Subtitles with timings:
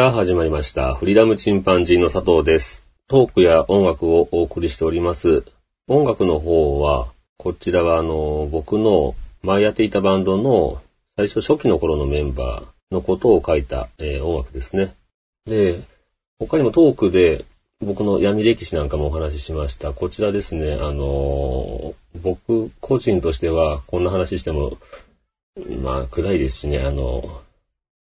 [0.00, 0.94] さあ始まりました。
[0.94, 2.82] フリーダムチンパンジーの佐藤です。
[3.06, 5.44] トークや音楽をお送りしております。
[5.88, 10.80] 音楽の方は、こちらはあの、僕の前やっていたバンドの
[11.16, 14.94] 最初初期の頃のメンバーのことを書いた、えー音楽ですね。
[15.44, 15.82] で、
[16.38, 17.44] 他にもトークで
[17.84, 19.92] 僕の闇歴史なんかもお話ししました。
[19.92, 24.78] こちらですね、あのー僕個人としてはこんな話しても、
[25.82, 27.42] まあ暗いですしね、あの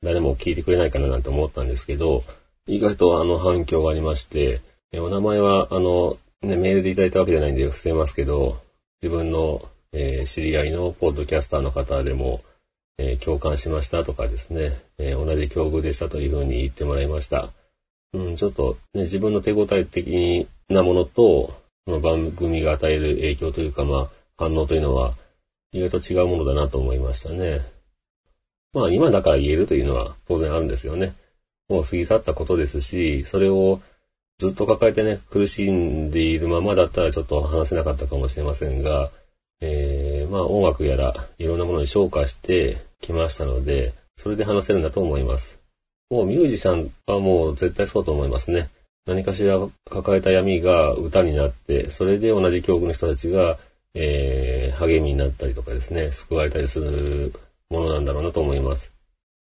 [0.03, 2.25] 誰も聞いてくれないかななんて思ったんですけど、
[2.67, 4.61] 意外とあの反響がありまして、
[4.93, 8.61] えお名前はあの、ね、メールでいただいたわけじゃないんで伏せますけど、
[9.01, 12.43] 自分の、えー知り合いのポッドキャスターの方でも、
[12.99, 17.53] えー共感しましたとかですね、えー同じ境遇でしたというふうに言ってもらいました。
[18.13, 21.55] うん、ちょっと、ね、自分の手応え的なものと、
[21.87, 25.15] この番組が与える影響というか、まあ、反応というのは、
[25.73, 27.63] 意外と違うものだなと思いましたね。
[28.73, 31.15] まあ今だから言えるというのは当然あるんですよね。
[31.69, 33.81] もう過ぎ去ったことですし、それを
[34.39, 39.11] ずっと抱えてね、苦しんでいるままだったらちょっと話せなかったかもしれませんが、
[39.61, 45.61] えー、まあ音楽やらいろんなものに昇華してきましたので、それで話せるんだと思います。
[46.11, 48.69] もうミュージシャンはもう絶対そうと思いますね。
[49.07, 49.59] 何かしら
[49.91, 53.59] 抱えた闇が歌になって、それで同じ境遇の人たちが、
[53.95, 57.33] えー、励みになったりとかですね、救われたりする
[57.73, 58.93] ものなんだろうなと思います。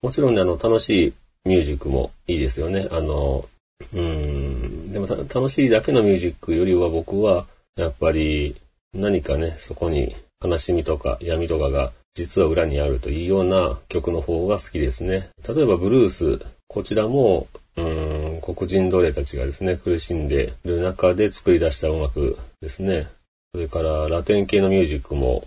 [0.00, 2.88] もちろんね、あの、楽しいミュージックもいいですよね。
[2.90, 3.48] あの、
[3.92, 8.56] うーん、でも楽しいだけのミュージックよりは僕は、やっぱり
[8.94, 15.30] 何かね、そこに悲しみとか闇とかが実は裏にあるというような曲の方が好きですね。
[15.48, 17.46] 例えばブルース、こちらも、
[17.76, 23.08] うん、黒人奴隷たちがですね、苦しんでる中で作り出した音楽ですね。
[23.54, 25.44] それからラテン系のミュージックも、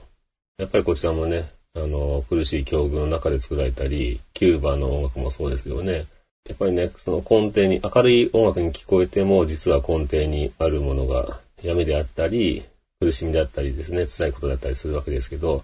[0.58, 6.06] やっぱりこちらもね、あの、苦しい境遇の中で作られたり、キューバの音楽もそうですよね。
[6.47, 12.64] やっぱりね、その根底に、明るい音楽に聞こえても、実は根底にあるものが闇であったり、
[13.00, 15.64] 苦しみであったりですね、辛いことだったりするわけですけど、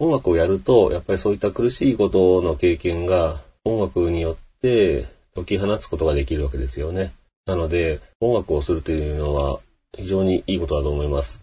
[0.00, 7.12] 音楽をやると、やっぱりそういった苦しいことの経験が音楽によって解き放つことができるわけですよね。
[7.46, 9.60] なので、音楽をするというのは
[9.96, 11.42] 非常にいいことだと思います。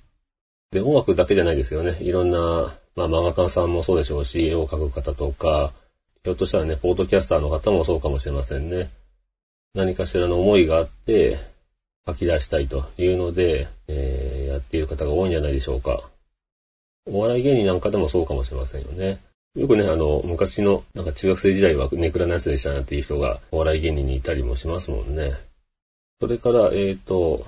[0.71, 1.97] で、音楽だけじゃないですよね。
[2.01, 5.71] いろんな、まあ漫画家さんもそうでしょうし、絵を描く方とか、
[6.23, 8.89] ひょっとしたらね、ポートキャスターの方もそうかもしれませんね。
[9.73, 11.37] 何かしらの思いがあって、
[12.05, 16.09] 書き出したいというので、えーやっている方が多いんじゃないでしょうか。
[17.05, 19.19] お笑い芸人なんかでもそうかもしれませんよね。
[19.55, 25.33] よくね、あの、昔の、なんか中学生時代はネクラなやつでしたなっていう人がお笑い芸人にいたりもしますもんね。
[26.19, 27.45] それから、えっ、と、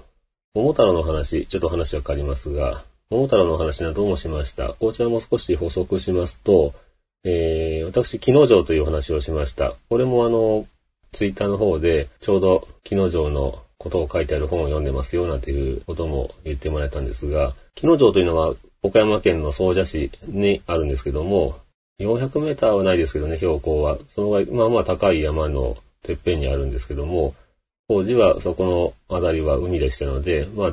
[0.54, 4.75] 桃太郎の話、ちょっと話は変わりますが、桃太郎の話などもしました。
[4.80, 6.75] こちらも少し補足しますと、
[7.24, 9.74] えー、私、木之丞というお話をしました。
[9.90, 10.68] これもあの、
[11.12, 18.53] ツイッターの方で、ちょうど木之丞のことを書いてある本を読んでますよ、なんていうことも言ってもらえたんですが、木之丞というのは
[18.84, 21.58] 岡山県の総社市にあるんですけども、
[22.00, 23.98] 400メーターはないですけどね、標高は。
[24.08, 27.34] そのぐらい、まあまあ高い山のてっぺんにあるんですけども、
[27.88, 28.66] 当時はそこ
[29.09, 30.72] の辺りは海でしたので、まあ、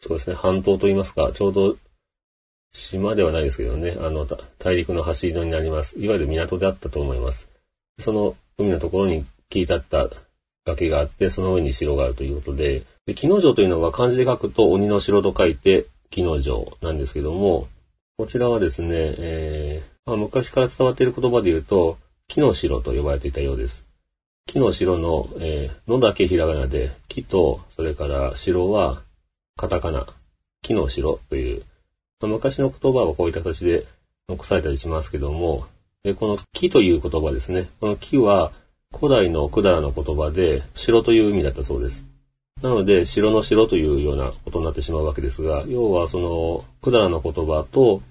[0.00, 1.76] そうですね、半島といいますか、ちょうど
[2.72, 4.26] 島ではないですけどね、あの、
[4.58, 5.98] 大陸の端色になります。
[5.98, 7.48] いわゆる港であったと思います。
[7.98, 10.08] その海のところに切り立った
[10.66, 17.68] 崖があって、その上に城があるということで、で、木之丞というのは漢字で書くと鬼の城と書いて木之丞なんですけども、
[18.18, 21.98] こちらはですね、えーまあ、昔から伝わっている言葉で言うと、
[22.28, 23.84] 木の城と呼ばれていたようです。
[24.46, 29.02] 木の城の、えー、のだけひらがなで、木と、それから城は
[29.56, 30.06] カタカナ、
[30.62, 31.62] 木の城という、
[32.20, 33.86] 昔の言葉はこういった形で
[34.28, 35.66] 残されたりしますけども、
[36.18, 37.68] この木という言葉ですね。
[37.80, 38.52] この木は
[38.94, 42.04] 古代の百済の言葉で城という意味だったそうです。
[42.62, 48.02] なので、城の城というようなことになってしまうわけですが、要はその百済の言葉と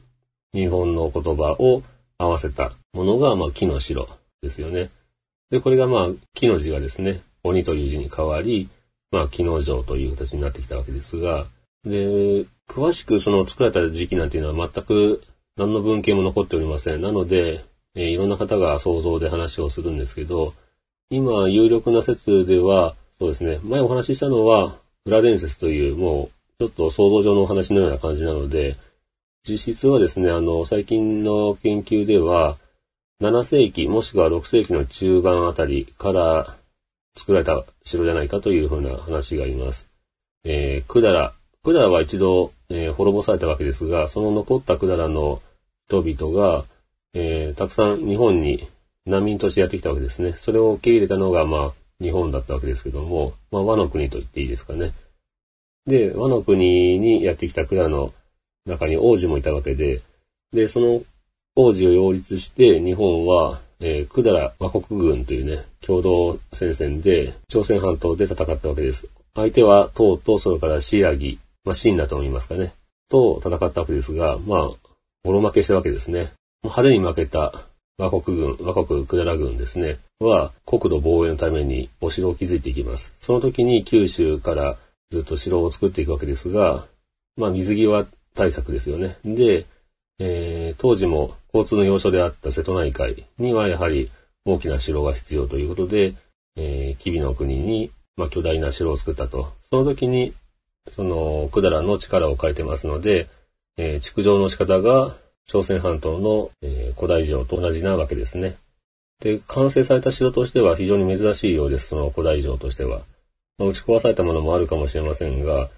[0.54, 1.84] 日本の言葉を
[2.18, 4.08] 合わせたものが、まあ、木の城
[4.42, 4.90] ですよね。
[5.50, 8.70] で、これがまあ、木の字がですね、鬼という字に変わり、
[9.12, 11.48] まあ、木の城という形になってきたわけですが、
[11.84, 15.24] で、詳しくその作られた時期なんていうのは全く
[15.58, 17.02] 何の文献も残っておりません。
[17.02, 17.64] なので、
[17.96, 20.54] えーいろんな方が想像で話をするんですけど、
[21.10, 24.76] 今、有力な説では、そうですね、前お話ししたのは、
[25.06, 26.30] 裏伝説という、も
[26.60, 28.76] う、ちょっと想像上のお話のような感じなので、
[29.48, 32.58] 実質はですね、あの、最近の研究では、
[33.22, 36.58] 7世紀もしくは6世紀の中盤あたりから
[37.16, 39.88] 作られた城じゃないかというふうな話があります。
[40.44, 41.34] えー、百済。
[41.64, 45.42] 百済は一度、えー、滅ぼされたわけですが、その残った百済の
[45.88, 46.66] 人々が、
[47.14, 48.68] えー、たくさん日本に
[49.06, 50.34] 難民としてやってきたわけですね。
[50.34, 54.94] それを受け入れたのが、まあ、日本だったわけですけども、まあ、和の国と言っていいですかね。
[55.86, 58.14] で、和の国にやってきた蔵の
[58.66, 60.02] 中に王子もいたわけで、
[60.52, 61.04] で、その
[61.56, 69.08] 王子を擁立して日本は、えー、百済和国軍というね、共同戦線で朝鮮半島で戦ったわけです。
[69.36, 72.74] 相手は唐とそれからシアギ、まあ、シンだと思いますかね、
[73.10, 74.72] と戦ったわけですが、まあ、
[75.24, 76.32] ボロ負けしたわけですね。
[76.64, 77.66] 派手に負けた
[77.98, 83.14] 和国軍、和国百済軍ですね、は国土防衛のためにお城を築いていきます。
[83.22, 84.78] その時に九州から
[85.12, 86.86] ずっと城を作っていくわけですが、
[87.38, 89.18] まあ水際対策ですよね。
[89.24, 89.66] で、
[90.20, 94.12] えー、当時も交通の要所であった瀬戸内海にはやはり
[94.46, 96.14] 大きな城が必要ということで、
[96.56, 99.54] えー、吉備の国に、まあ、巨大な城を作ったと。
[99.70, 100.34] その時に、
[100.92, 103.28] その、百済の力を変えてますので、
[103.78, 105.18] えー、築城の仕方が
[105.48, 108.58] 朝鮮半島の、えー、古代城と同じなわけですね。
[109.20, 113.02] で、完成された城としては非常に珍しいようです、その古代城としては。
[113.58, 115.70] まあ、打ち壊されたものもあるかもしれませんが、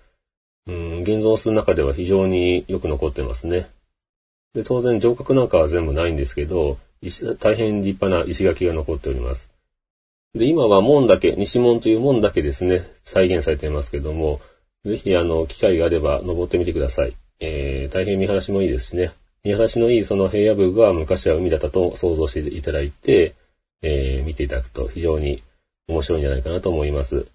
[0.68, 3.70] うん、現存する中では非常によく残ってますね。
[4.54, 6.78] で、当然城郭なんかは全部ないんですけど、
[7.40, 9.50] 大変立派な石垣が残っております。
[10.34, 14.42] で、今は門だけ、西門という門だけですね、再現されていますけども、
[14.84, 17.16] ぜひあの、機会があれば登ってみてください。
[17.40, 19.12] えー、大変見晴らしもいいですしね。
[19.44, 23.36] 見晴らしのいいその平野部が昔は海だったと想像していただいて、
[23.82, 25.44] えー、見ていただくと非常に
[25.88, 27.28] 面白いんじゃないかなと思います。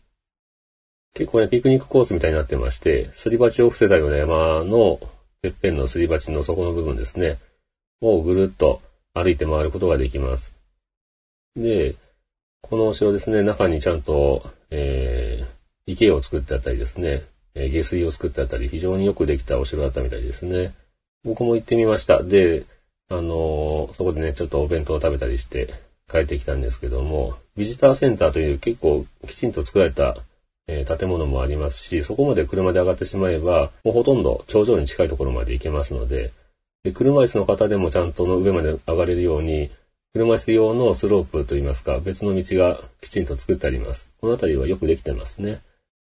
[1.15, 4.99] 結構ね、ピクニックコースみたいになってまして、すり鉢を伏せたような山の
[5.43, 7.39] てっぺんのすり鉢の底の部分ですね、
[8.01, 8.81] をぐるっと
[9.13, 10.55] 歩いて回ることができます。
[11.57, 11.97] で、
[12.61, 15.47] このお城ですね、中にちゃんと、えー、
[15.87, 17.25] 池を作ってあったりですね、
[17.57, 20.75] え下水を作ってあったり、非常によくできたお城だったみたいですね。
[21.25, 22.23] 僕も行ってみました。
[22.23, 22.65] で、
[23.09, 25.75] あのー、そこでね、ちょっとお弁当を食べたりして
[26.09, 30.19] 帰ってきたんですけども、ビジターセンターという結構きちんと作られた、
[30.69, 36.33] え、建物もありますし、そこまで車で上がってしまえば、もうほとんど頂上に近いところまで行けますので、
[36.85, 39.71] で車椅子の方でもちゃんとの上まで上がれるように、
[40.13, 44.09] 車椅子用のスロープといいますか、別の道がきちんと作ってあります。
[44.21, 45.61] この辺りはよくできてますね。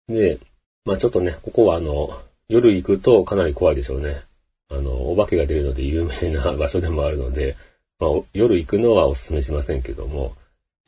[0.09, 0.39] で、
[0.85, 4.23] まあちょっとね、ここはあの、夜行くとかなり怖いでしょうね。
[4.71, 7.56] あの、お化けが出るので有名な場所でもあるので、
[7.99, 10.35] まあ、夜行くのはお勧めしませんけども、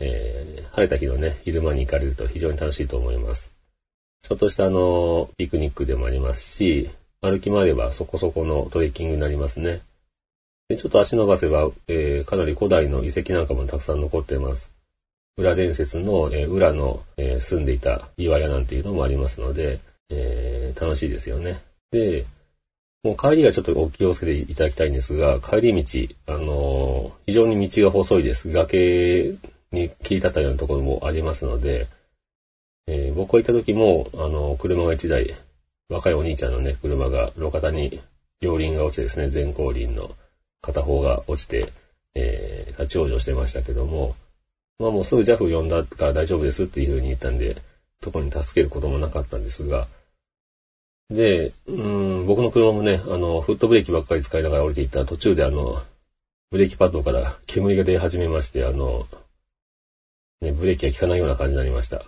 [0.00, 3.52] えー、晴れた日のね、昼間に行かれると非常に楽しいと思います。
[4.23, 6.91] ちょっとしたあの、ピクニックでもありますし、
[7.23, 9.82] 歩き回ればそこそこのトレッキングになりますね。
[10.69, 14.73] でちょっと足伸ばせば、えー、かなり古代の遺跡なんかもたくさん残っています。
[15.37, 21.62] 裏伝説の、えー、裏の、えー、住んでいた岩屋なんていうのもありますので、えー、楽しいですよね。
[21.91, 22.25] で、
[23.03, 28.53] もう帰りはちょっとお気をつけていただきたいんですが、帰り道、あのー、非常に道が細いです。
[28.53, 29.35] 崖
[29.72, 31.88] に切り立ったようなところもありますので、
[32.87, 35.34] えー、僕が行った時も、あの、車が1台、
[35.89, 38.00] 若いお兄ちゃんのね、車が路肩に
[38.41, 40.10] 両輪が落ちてですね、前後輪の
[40.62, 41.72] 片方が落ちて、
[42.15, 44.17] えー、立ち往生してましたけども、
[44.79, 47.62] まあもうすぐ JAF 呼んだから大丈夫ですっていう風に言ったんで、
[48.00, 49.86] 特に助けることもなかったんですが、
[51.10, 55.82] で、うん、僕の車もね、あの、フットブレーキばっかり使いながら降りていったら途中であの、
[56.50, 59.06] ブレーキパッドから煙が出始めまして、あの、
[60.41, 62.05] ね、ブレーキが効かないような感じになりました。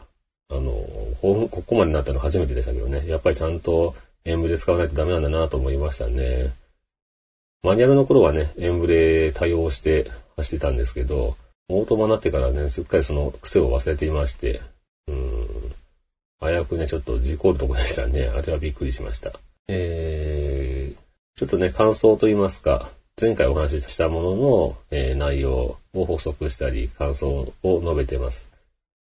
[0.49, 0.73] あの、
[1.21, 6.53] ここまでになったの初めてでしたけどね、やっぱりちゃんとエンブレ使わないとダメなんだなと思いましたね。
[7.63, 11.37] マニュアルの頃はね、エンブレ対応して走ってたんですけど、
[11.69, 14.61] オートマになってからね、すっかりその癖を忘れていまして、
[15.09, 15.75] うん、
[16.41, 18.27] 危うくね、ちょっと事故るとこでしたね。
[18.29, 19.33] あれはびっくりしました。
[19.69, 28.49] えー、ちょっとね、感想といいますか、前回お話ししたものの、えー、内容を補足したり、感想を述べてます。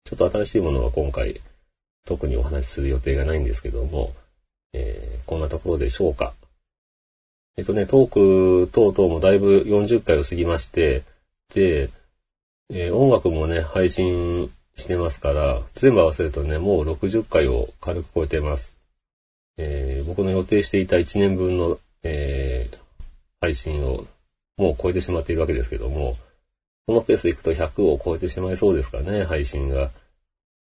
[0.05, 1.41] ちょっと新しいものは今回、
[2.07, 4.15] 特にお話しする予定がないんですけども、
[4.73, 6.33] えー、こんなところでしょうか。
[7.59, 11.05] えっとね、トーク等々もだいぶ40回を過ぎまして、
[11.53, 11.91] で、
[12.71, 18.75] えー、音楽もね、配信してますから、全部合わせるとね、もう60回を軽く超えてます。
[19.59, 22.79] えー、僕の予定していた1年分の、えー、
[23.41, 24.07] 配信を
[24.57, 26.17] もう超えてしまっているわけですけども、
[26.87, 29.91] このペースでいくと100を超えてしまいそうですかね、配信が。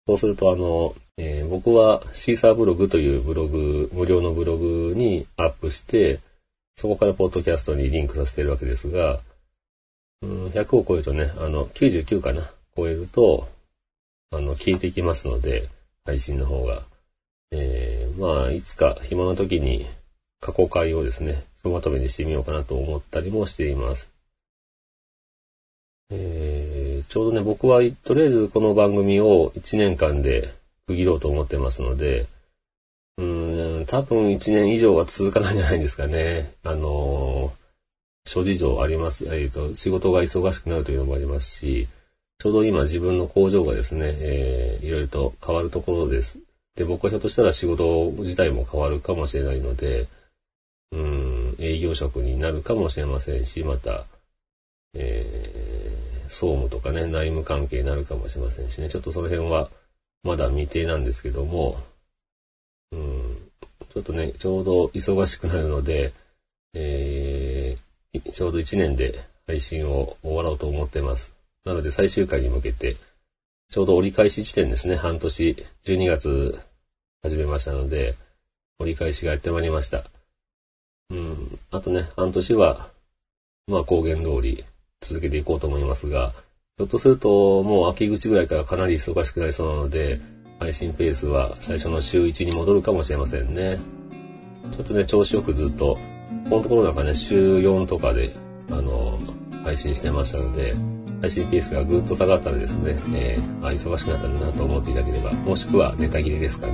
[0.06, 6.20] そうすると、あの、えー、僕はシーサーブログというブログ、無料のブログにアップして、
[6.76, 9.20] そこからポッドキャストにリンクさせているわけですが、
[10.22, 13.48] うん、100を超えるとね、あの、99かな、超えると、
[14.32, 15.70] あの、消えていきますので、
[16.06, 16.84] 配信の方が。
[17.52, 19.88] えー、まあ、いつか暇な時に
[20.39, 24.10] 過去回をですね、ひとまとめにしてみようかなと思ったりもしています。
[26.10, 30.53] えー、ちょうどね、僕はとりあえずこの番組を1年間で
[30.88, 32.27] 区切ろうと思ってますので、
[33.17, 33.24] う
[33.82, 36.53] ん、多分1年以上は続かないんじゃないですかね。
[36.63, 39.25] あのー、諸事情あります。
[39.25, 41.88] えっ、ー、と、仕事が忙しくなるというのもありますし、
[42.39, 46.38] ちょうど今自分の工場がですね、えー、いろいろと変わるところです。
[46.75, 50.08] で、僕はひょっとしたら仕事自体も変わるかもしれないので、
[50.91, 54.06] うん、営業職になるかもしれませんし、また、
[54.94, 59.70] えー、総務とかね、内務関係になるかもしれませんしね、ちょっとその辺は
[60.24, 61.79] まだ未定なんですけども、
[62.91, 63.38] うん、
[63.94, 66.13] ちょっとね、ちょうど忙しくなるので、
[66.74, 71.34] えー、ちょうど1年で配信を終わろうと思ってます。
[71.65, 72.96] なので最終回に向けて、
[73.70, 76.62] ちょうど折り返し地点ですね、半年、12月
[77.22, 78.15] 始めましたので、
[78.79, 80.06] 折り返しがやってまいりました。
[81.10, 82.90] うん、あとね、半年は、
[83.68, 84.66] まあ公言通り
[85.02, 86.34] 続けていこうと思いますが、
[86.78, 90.22] ひょっとするともう秋口ぐらいからかなり忙しくなりそうなので、
[90.60, 93.80] 配信ペースは最初の週1に戻るかもしれませんね。
[94.72, 95.98] ちょっとね、調子よくずっと、
[96.50, 98.36] このところなんかね、週4とかで、
[98.70, 99.20] あの、
[99.64, 100.76] 配信してましたので、
[101.22, 106.74] 配信ペースがぐっと下がったらですね、えー、あ、忙しくなったんだなと思っていただければ、もしくはネタ切れですかね、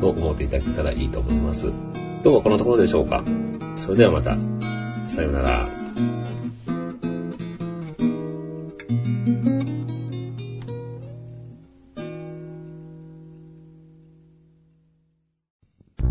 [0.00, 1.70] と思っていただけたらいいと思います。
[2.24, 3.24] 今日はこのところでしょうか。
[3.74, 4.36] それではまた。
[5.08, 5.68] さようなら。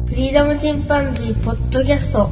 [0.05, 2.29] フリーダムチンパンジーポッドキャスト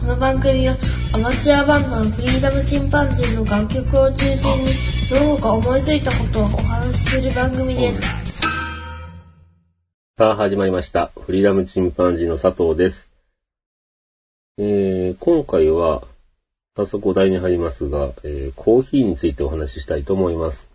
[0.00, 0.76] この番組は
[1.12, 4.72] アマチュアバンドのフリーダムチンパンジーの楽曲を中心に
[5.08, 8.02] どうか思いついたことをお話しする番組です。
[10.18, 11.12] さあ始まりました。
[11.24, 13.11] フリーダムチンパンジーの佐藤です。
[14.58, 16.02] えー、今回は
[16.76, 20.68] 早速お題に入りますが、えー、コーヒーについてお話ししたいと思います。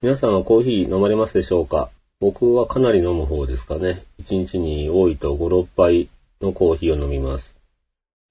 [0.00, 1.90] 皆さんはコーヒー飲まれますでしょうか？
[2.20, 4.04] 僕はかなり飲む方ですかね。
[4.22, 6.08] 1日に多いと5、6杯
[6.40, 7.56] のコーヒーを飲みます。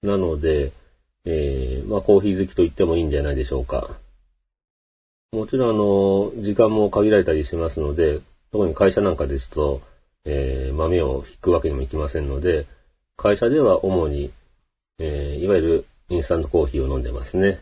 [0.02, 0.72] なので、
[1.26, 3.90] えー、まあコーヒー好きと言ってもいいんじゃないでしょうか。
[5.32, 9.82] もちろんあの、時間も限られたりしますので、特に会社なんかですと、
[10.24, 12.66] えー、豆を引くわけにもいきませんので、
[13.18, 14.30] 会社では主に、
[14.98, 17.60] えー、いわゆるインスタントコーヒーを飲んでますね。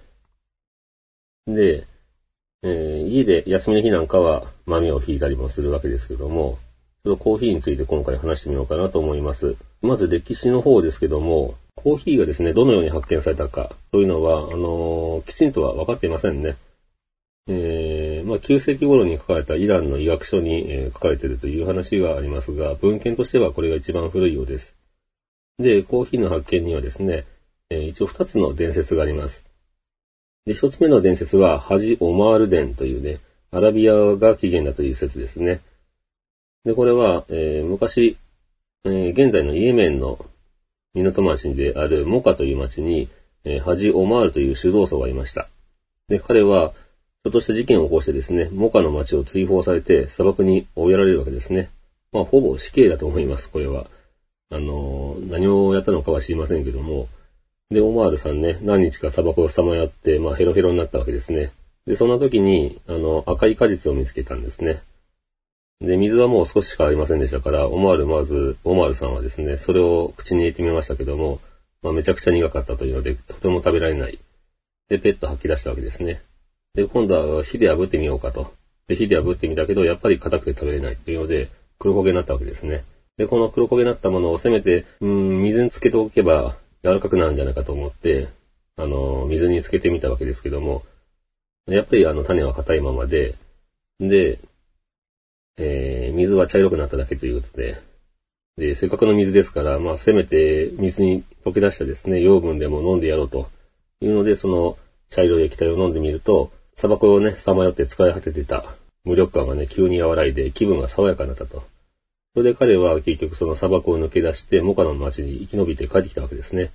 [1.46, 1.86] で、
[2.62, 6.58] えー、家で休みの日なんかは豆を引いたりもするわけですけども、
[7.04, 9.56] ちょっとコーヒーについて今回話してみようかなと思います。
[9.82, 16.56] まず歴史の方ですけども、コーヒーがですね、どのように発見されたかというのは、あのー、きちんとは分かっていませんね。
[17.46, 24.74] えー、まあ、9世紀頃に書かれたイランの医学書に、えー、書かれているという話がありますが、文献としてはこれが一番古いようです。
[25.58, 27.24] で、コーヒーの発見にはですね、
[27.70, 29.44] えー、一応2つの伝説があります。
[30.46, 33.20] で、1つ目の伝説は、ハジ・オマール伝というね、
[33.50, 35.60] アラビアが起源だという説ですね。
[36.64, 38.16] で、これは、えー、昔、
[38.84, 40.18] えー、現在のイエメンの
[40.92, 43.08] 港町であるモカという町に、
[43.44, 45.48] えー、ハジ・オマールという修道僧がいました。
[46.08, 46.74] で、彼は、
[47.24, 51.70] ちょっとした事件を起こしてですね、モカの町を追放されて砂漠に追いやられるわけですね。
[52.12, 53.86] まあ、ほぼ死刑だと思います、これは。
[54.50, 57.08] あの、何をやったのかは知りませんけども。
[57.70, 61.52] で、オマールさんね、何日か砂漠をさまよって、まあ、ヘロヘロになったわけですね。
[61.86, 64.82] で、そんな時に、あの、赤い果実を見つけたんですね。
[65.80, 71.40] で、水はもう少ししかありませんでしたから、オマール、まず、オマールさんはですね、それを口に入れてみましたけども、
[71.82, 74.18] まあ、めちゃくちゃ苦かったというので、とても食べられない。
[74.88, 76.22] で、ペット吐き出したわけですね。
[76.74, 78.52] で、今度は火で炙ってみようかと。
[78.88, 82.84] で、火で炙ってみたけど、やっぱり硬くて食べれないというので、黒焦げになったわけですね。
[83.16, 88.28] で、この黒焦げになったものをせめて、うん、水につけておけば柔らかくなるんじゃないかと思って、
[88.76, 90.82] あの、水につけてみたわけですけども、
[91.66, 93.36] やっぱりあの種は硬いままで、
[94.00, 94.40] で、
[95.56, 97.80] えー、水は茶色くなっただけということで、
[98.56, 103.48] で、せっかくの水ですから、まあ、せめて水に溶け出したですね、養分でも飲んでやろうと
[104.00, 104.76] いうので、その
[105.10, 111.62] 茶色い液体を飲んでみると、砂漠をね、さまよって使い果ててた無力感がね、急に和らいで気分が爽やかになったと。
[112.34, 116.72] それで彼は結局その砂漠を抜け出して、モカの町に生き延びて帰ってきたわけですね。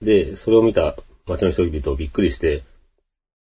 [0.00, 2.64] で、それを見た町の人々をびっくりして、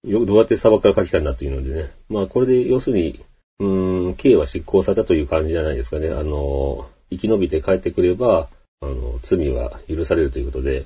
[0.04, 1.92] よくどうやって砂漠から帰ってきたんだっていうのでね。
[2.10, 3.24] まあこれで要するに、
[3.60, 6.10] うーん、刑は執行されたという感じじゃないですかね。
[6.10, 8.50] あの、生き延びて帰ってくれば、
[8.82, 10.86] あの、罪は許されるということで、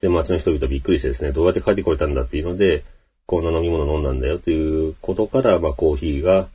[0.00, 2.84] で、街の人々びっくりしてですね、どうやって帰ってこれたんだっていうので、
[3.26, 6.48] こんな飲み物飲んだんだよということから、まあコーヒーが、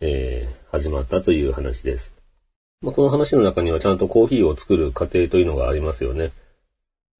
[0.00, 2.15] えー、始まったという話です。
[2.82, 6.32] まあ、この話の中にはちゃんとコーヒーを作る過程というのがありますよね。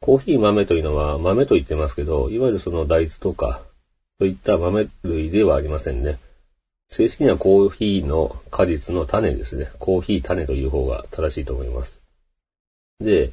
[0.00, 3.62] コーヒー豆というのは豆と言ってますけど、いわゆるその大豆とか、
[4.18, 6.18] といった豆類ではありませんね。
[6.88, 9.70] 正式にはコーヒーの果実の種ですね。
[9.78, 12.00] コーヒー種という方が正しいと思います。
[13.00, 13.32] で、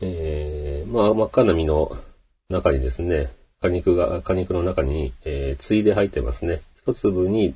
[0.00, 1.96] えー、まあ、真っ赤な実の
[2.48, 6.62] 中にですね、果肉が、果肉の中に、えー、ついで入ってますね。
[6.82, 7.54] 一粒に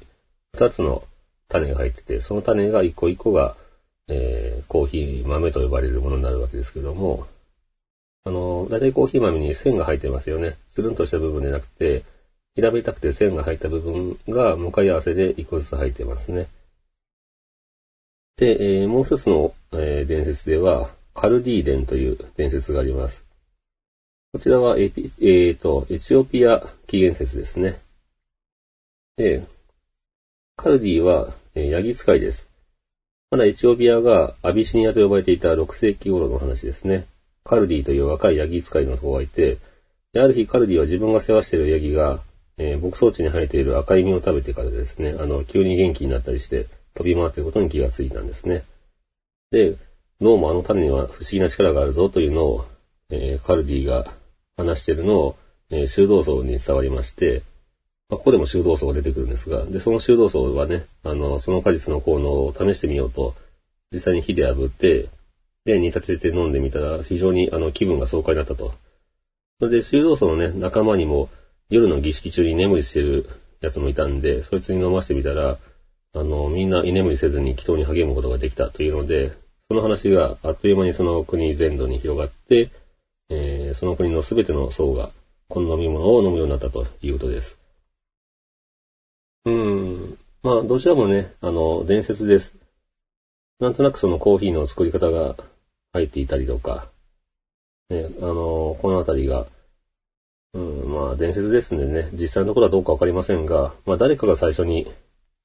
[0.55, 1.03] 二つの
[1.49, 3.57] 種が入ってて、その種が一個一個が、
[4.09, 7.27] えー、コーヒー豆と呼ばれるものになるわけですけども、
[8.25, 10.57] あの、だいたいコーヒー豆に線が入ってますよね。
[10.71, 12.05] つるんとした部分でなくて、
[12.55, 16.49] 平べったくて線が入った部分が向かい合わせで一個ずつ入ってますね。
[18.37, 23.25] で、えー、もう一つの、えー、伝説では、カルディーデンという伝説があります。
[24.33, 27.81] こちらはエピ、えーと、エチオピア起源説ですね。
[29.17, 29.47] で、
[30.57, 32.52] カルディは、えー、ヤギ使いです。
[33.33, 37.07] まだエチオピアがアビシニアと呼ばれていた6世紀頃の話ですね。
[37.45, 39.57] カルディという若いヤギ使いの子がいて、
[40.15, 42.21] ある日カルディは自分が世話しているヤギが、
[42.59, 48.65] えー、牧草地に生えている赤い実を食べてからですね、あの、急に元気になったりして飛び回っていることに気がついたんですね。
[49.51, 49.77] で、
[50.21, 52.67] どうもあの種には不思議な力があるぞというのを、
[53.09, 54.13] えー、カルディが
[54.59, 55.37] 話しているのを、
[55.71, 57.45] えー、修道僧に伝わりまして、
[58.13, 63.35] まあ、ここでも修道僧が出てくるんですが、で、その修道僧はね、あの、その果実の効能を試してみようと、
[63.91, 65.09] 実際に火で炙って、
[65.65, 68.75] で、煮立てて飲んでみたら、非常にあの気分が爽快になったと。
[69.61, 71.31] それで、修道僧のね、仲間にも、
[71.71, 73.31] 夜の儀式中に眠りしてる
[73.63, 75.57] やつもいたんで、そいつに飲ませてみたら、
[76.13, 79.33] あの、みんな居眠りせずに祈祷に励むことができたというので、
[79.69, 82.71] その話があっという間にその国全土に広がって、
[83.31, 85.13] えー、その国のすべての層が、
[85.49, 87.62] この飲み物を飲むようになったということです。
[89.45, 90.19] うん。
[90.43, 92.57] まあ、どちらもね、あの、伝説です。
[93.61, 95.37] なんとなくそのコーヒーの作り方が
[95.93, 96.89] 入っていたりとか、
[97.91, 99.47] ね、あの、このあたりが、
[100.55, 104.91] うん、まあ、伝説ですんでね、実際のところはどうかわかりませんが、まあ、誰かが最初に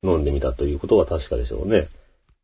[0.04, 1.88] 飲んでみたということは確かでしょうね。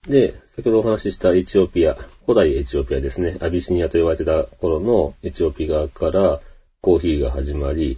[0.08, 6.42] で、先ほどお話ししたエチオピア、古代エチオピアですね、アビシニアと呼ばれてた頃のエチオピアから
[6.82, 7.98] コーヒーが始まり、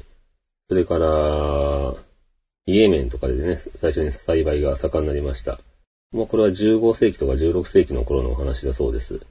[0.69, 1.95] それから、
[2.67, 5.59] イエメンとかでね、最初に栽培が盛んになりました。
[6.11, 9.21] もうこれは15世紀とか16世紀の頃のお話だそうです。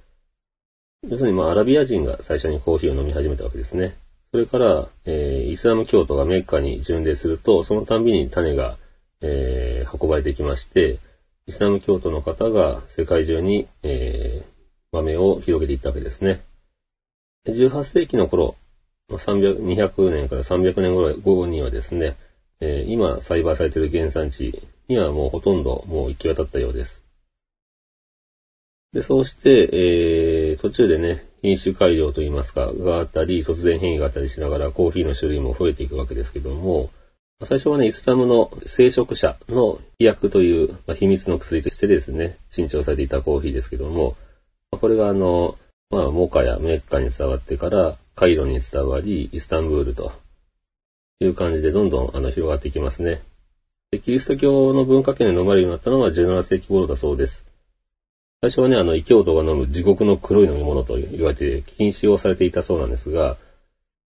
[1.09, 3.97] 要するにまあアラビア人が最初にコーヒーを飲み始めたわけですね。
[4.31, 8.79] それから、えー、イスラム教徒がメッカに巡礼すると、そのたんびに種が、
[9.21, 10.99] えー、運ばれてきまして、
[11.47, 14.47] イスラム教徒の方が世界中に、えー、
[14.93, 16.43] 豆を広げていったわけですね。
[17.47, 18.57] 18世紀の頃、
[19.11, 22.17] 300 200年から300年後にはですね、
[22.61, 27.03] えー、今栽培されている原産地にはもうほとんどもう行き渡ったようです。
[28.93, 36.91] で、そうして、えー、途中でね、品種改良といいますか、があったり、突然変異があったりしながらコーヒーの種類も増えていくわけですけども、
[37.43, 44.17] 最初はね、イスラムの聖職者の飛躍という、まあ、秘密の薬としてですね、珍重されていたコーヒーですけども、
[44.71, 45.59] これがあの、
[45.91, 50.13] まあ、モカやメッカに伝わってから、カイロに伝わり、イスタンブールと
[51.19, 53.23] という感じでどんどんあの広がっていきますね。
[53.91, 57.47] でキリスト教の文化圏で飲まれるようになったのは17世紀頃だそうです。
[58.41, 63.39] 最初はね、あの、異教徒が飲む地獄の黒い飲み物と言われて禁止をされていたそうなんですが、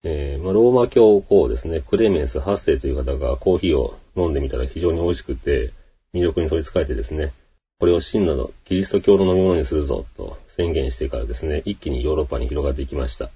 [0.04, 5.72] えー、まあ、ローマ教皇ですね、クレメンス8世という方がコーヒーを飲んでみたら非常に美味しくて、
[6.14, 7.32] 魅力に取り憑かれてですね、
[7.80, 13.30] これを真のキリスト教の飲み物にするぞと宣言してからですね、一気にヨーロッパに広がっていきました。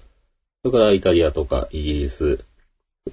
[0.64, 2.44] それからイタリアとかイギリス、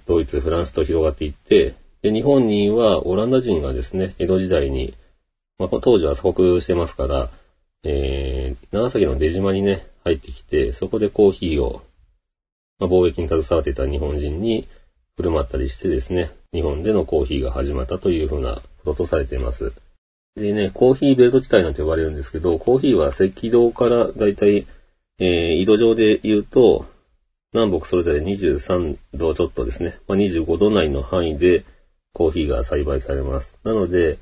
[0.07, 4.95] ドイツ、フランスと広がっていって、で、日本にはオランダ人がですね、江戸時代に、
[5.59, 7.31] まあ、当時は鎖国してますから、
[7.83, 11.83] えー、長崎の出島にね、入ってきて、そこでコーヒーを、
[12.79, 14.69] まあ、貿易に携わっていた日本人に
[15.17, 19.73] 振る舞ったりしてですね、日本でのコーヒーが始まったというふうなこととされています。
[20.37, 24.67] でね、コーヒーベルト地帯なんて呼ばれるんですけど、コーヒーは赤道からだいたい、
[25.19, 26.85] えー、緯度上で言うと、
[27.57, 31.65] 南北それぞれ23度ちょっとですね、まあ、25度内の範囲で
[32.13, 33.57] コーヒーが栽培されます。
[33.65, 34.19] なので、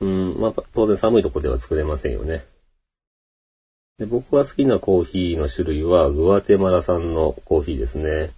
[0.00, 2.44] うん、まあ、当然寒いとこでは作れませんよね。
[3.98, 8.32] で僕が好きなコーヒーの種類はグアテマラ産のコーヒーですね。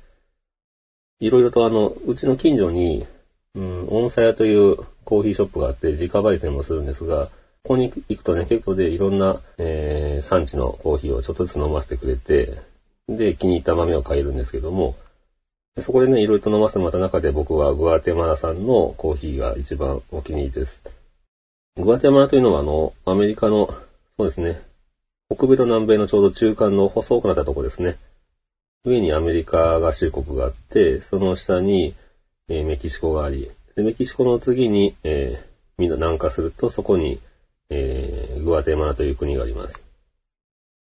[1.20, 3.06] いろいろとあの、うちの近所に
[3.54, 7.26] うん、温茶屋というコーヒーショップがあって自家焙煎もするんですが、
[7.64, 12.60] ここに行くとね、結構でいろんな、えー、産地のコーヒーをちょっとずつ飲ませてくれて、
[13.08, 14.96] で、気に入った豆を買えるんですけども、
[15.80, 20.82] そこでね、いろいろと飲ませてもらった中で僕はグアテマラ産のコーヒーが一番お気に入りです。
[21.76, 23.72] グアテマラというのはあの、アメリカの、
[24.16, 24.60] そうですね、
[25.30, 27.98] 北米と南米のちょうど中間の細くなったとこですね。
[28.84, 31.94] 上にアメリカ合衆国があって、その下に、
[32.48, 37.20] えー、メキシコがあり、で、メキシコの次に、えー、みんな南下すると、そこに、
[37.70, 39.84] えー、グアテマラという国があります。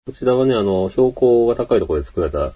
[0.06, 2.52] こちらはね、あの、標高が高いところで作られた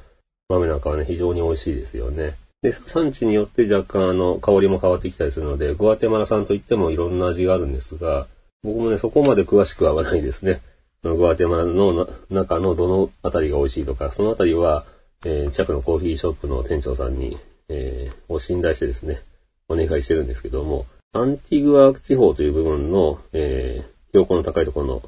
[0.48, 2.36] 豆なんかはね、非常に美味しいですよね。
[2.62, 8.28] で、産地によって若干あの、香りも変わってきたりするので、グアテマラ産といってもいろんな味があるんですが、
[8.62, 10.60] 僕もね、そこまで詳しくはわないですね。
[11.02, 14.84] そのグアテマラの中のどのあたりが美味しいとか、そのあたりは、
[15.24, 17.36] えー、近くのコーヒーショップの店長さんに、
[17.68, 19.22] えー、を信頼してですね、
[19.68, 25.02] お願いしてるんですけども、アンティグア地方という部分の、えー、標高の高いところの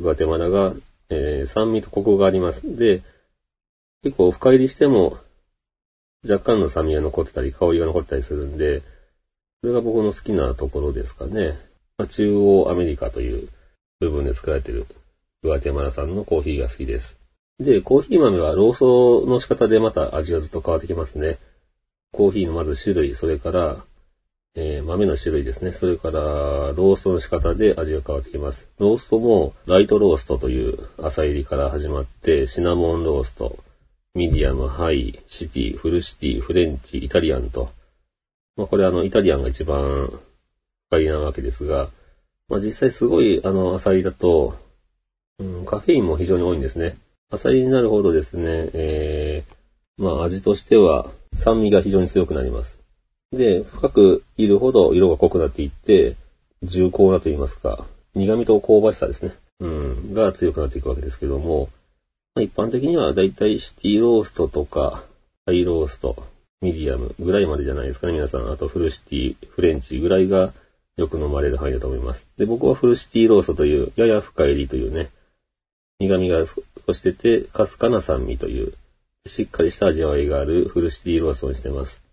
[0.00, 0.74] グアテマラが、
[1.10, 2.76] えー、酸味とコクがあります。
[2.76, 3.02] で、
[4.02, 5.18] 結構深入りしても
[6.28, 8.82] 若干の酸味が残ってたり、香りが残ったりするんで、
[9.60, 11.58] それが僕の好きなところですかね。
[11.96, 13.48] まあ、中央アメリカという
[14.00, 14.86] 部分で作られている
[15.42, 17.18] グアテマラ産のコーヒーが好きです。
[17.58, 21.38] で、コーヒー豆はローソーの仕方でまた味がずっと変わってきますね。
[22.12, 23.84] コーヒーのまず種類、それから、
[24.60, 25.70] えー、豆の種類ですね。
[25.70, 28.68] それから、ローストの仕方で味が変わってきます。
[28.80, 33.56] ローストも、ライトローストという朝入りから始まって、シナモンロースト、
[34.14, 37.70] ミディアム、ハイ、シティ、フルシティ、フレンチ、イタリアンと。
[38.56, 40.08] まあ、これあの、イタリアンが一番
[40.88, 41.90] 深入りなわけですが、
[42.48, 44.58] まあ、実際すごいあの、朝入りだと、
[45.38, 46.98] うん、カフェインも非常に多いんですね。
[47.30, 52.77] 朝入りになるほどですね、えー、まあ、味としては酸味が非常に強くなります。
[53.32, 56.16] で、深くいるほど色が濃くなっていって、
[56.62, 59.32] 重厚なと言いますか、苦味と香ばしさですね。
[59.60, 61.68] うん、が強くなっていくわけですけども、
[62.34, 65.04] まあ、一般的にはだいたいシティローストとか、
[65.46, 66.24] ハイロースト、
[66.60, 68.50] ミディアムぐらいまでじゃないですかね、皆さん。
[68.50, 70.52] あとフルシティ、フレンチぐらいが
[70.96, 72.26] よく飲まれる範囲だと思います。
[72.36, 75.10] で、僕はフルシティローストという、やや深煎りというね、
[76.00, 78.74] 苦味が少してて、かすかな酸味という、
[79.26, 82.07] しっかりした味わいがあるフルシティローストにしてます。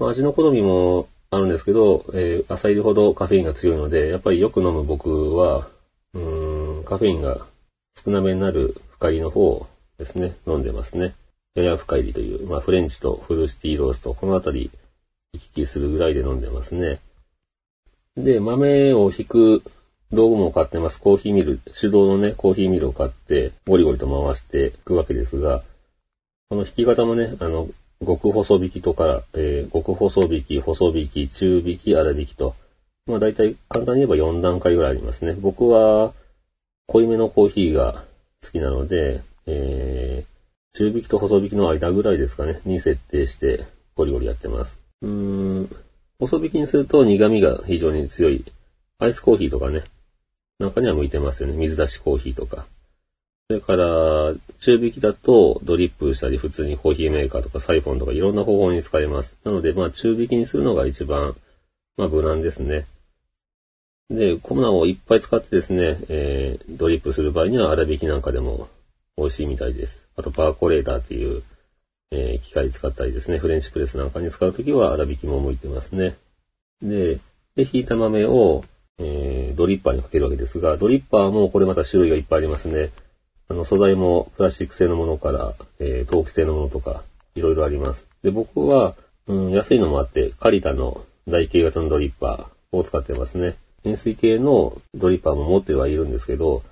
[0.00, 5.68] まあ、味の好みもあるんですけど、えー、浅煎りほどカフェインが強いので、やっぱりよく飲む僕は、
[6.14, 7.46] うーん、カフェインが
[8.02, 11.14] 少なめになる深入りの方ですね、飲んでますね。
[11.54, 14.70] やや深入りという、まあ、フレンチとフルシティロースト、このあたり
[15.34, 16.98] 行き来するぐらいで飲んでますね。
[18.16, 19.62] で、豆を引く
[20.12, 20.98] 道具も買ってます。
[20.98, 25.62] コーヒーミル、手動のね、コーヒーミルを買って、ゴリゴリと回していくわけですが、
[26.48, 27.68] この引き方もね、あの、
[28.04, 32.54] 極細引きとか、えー、極細引き、細引き、中引き、粗引きと、
[33.06, 35.34] まあ大体簡単に言えば4段階ぐらいありますね。
[35.34, 36.12] 僕は
[36.86, 38.04] 濃いめのコーヒーが
[38.42, 44.78] 好きなので、えー、中引きと細引きの間ぐらいですかね、に設定してゴリゴリやってます。
[45.02, 45.76] うーん、
[46.18, 48.44] 細引きにすると苦味が非常に強い。
[48.98, 49.84] アイスコーヒーとかね、
[50.58, 51.56] 中には向いてますよね。
[51.56, 52.66] 水出しコーヒーとか。
[53.50, 59.40] それから、中引きだとドリップしたり普通にコーヒーメーカーとかサイフォンとかいろんな方法に使えます。
[59.42, 61.34] なので、まあ中引きにするのが一番、
[61.96, 62.86] まあ無難ですね。
[64.08, 68.68] で、粉をいっぱい使ってですね、えー、ドリップする場合には粗挽きなんかでも
[69.16, 70.06] 美味しいみたいです。
[70.14, 71.42] あと、パーコレーターっていう、
[72.12, 76.14] えー、機械使ったりですね、フレンチプレスなんかに使うときは粗挽きも向いてますね。
[76.80, 77.18] で、
[77.56, 78.62] で、引いた豆を、
[79.00, 82.92] えー、ドリッパーにかけるわけですが、ドリッパーもこれまた種類がいっぱいありますね。
[83.50, 87.02] あの、素材もプラスチック製のものから、えー、陶器製のものとか、
[87.34, 88.08] いろいろあります。
[88.22, 88.94] で、僕は、
[89.26, 93.56] うん、安いのもあって、カリタの台形型のドリッパーを使ってますね。
[93.82, 96.62] 円錐系のドリッパーも持ってはいるんですけど、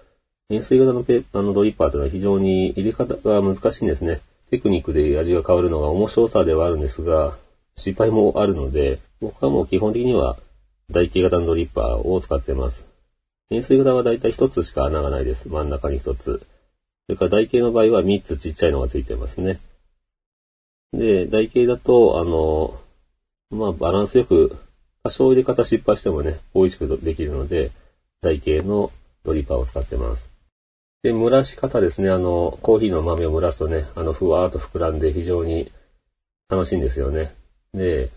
[0.51, 4.21] 円錐型のペあのドリッパーというのは非常に入れ方が難しいんですね。
[4.51, 7.37] テクニックで味が変わるのが面白さではあるんですが、
[7.77, 10.39] 失敗もあるので、僕はもう基本的には
[10.91, 12.87] 台形型のドリッパーを使ってます。
[13.51, 15.49] 円錐型はだいたい1つしか穴がないです。
[15.49, 16.47] 真ん中に1つ。
[17.09, 19.61] それから台形の場合は3つちっちゃいのがついてますね。
[20.93, 22.79] で、台形だと、あの、
[23.51, 24.59] まあ、バランスよく
[25.03, 27.73] 多少入れ方失敗してもね、美味しくできるので、
[28.21, 28.93] 台形の
[29.25, 30.31] ドリッパーを使ってます。
[31.03, 32.11] で、蒸らし方ですね。
[32.11, 35.73] あの、コーヒーの豆を蒸らすとね、あの、ふわーっと膨らんで非常に
[36.51, 37.35] 楽しいんですよね。
[37.73, 38.11] で、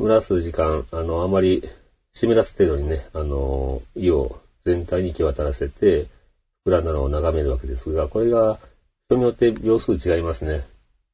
[0.00, 1.62] 蒸らす時間、あの、あまり
[2.12, 6.08] 湿らす程度にね、あの、湯を全体に行き渡らせて、
[6.66, 8.58] 膨らんだのを眺めるわけですが、これが
[9.08, 10.66] 人によって秒数違いますね。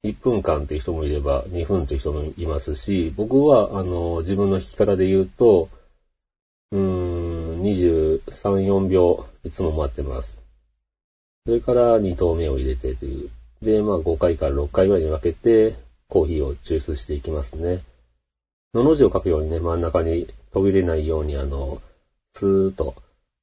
[0.05, 5.69] 1分間っていう人もいれば2分っていう人もいますし、僕は、あの、自分の弾き方で言うと、
[6.73, 8.21] うーん、23、
[8.67, 10.39] 4秒いつも待ってます。
[11.45, 13.31] それから2投目を入れてという。
[13.61, 15.77] で、まあ5回から6回ぐらいに分けて、
[16.09, 17.83] コーヒーを抽出していきますね。
[18.73, 21.83] のの字を書くようにね、真ん中に途切れないように、あの、
[22.35, 22.95] スーッと、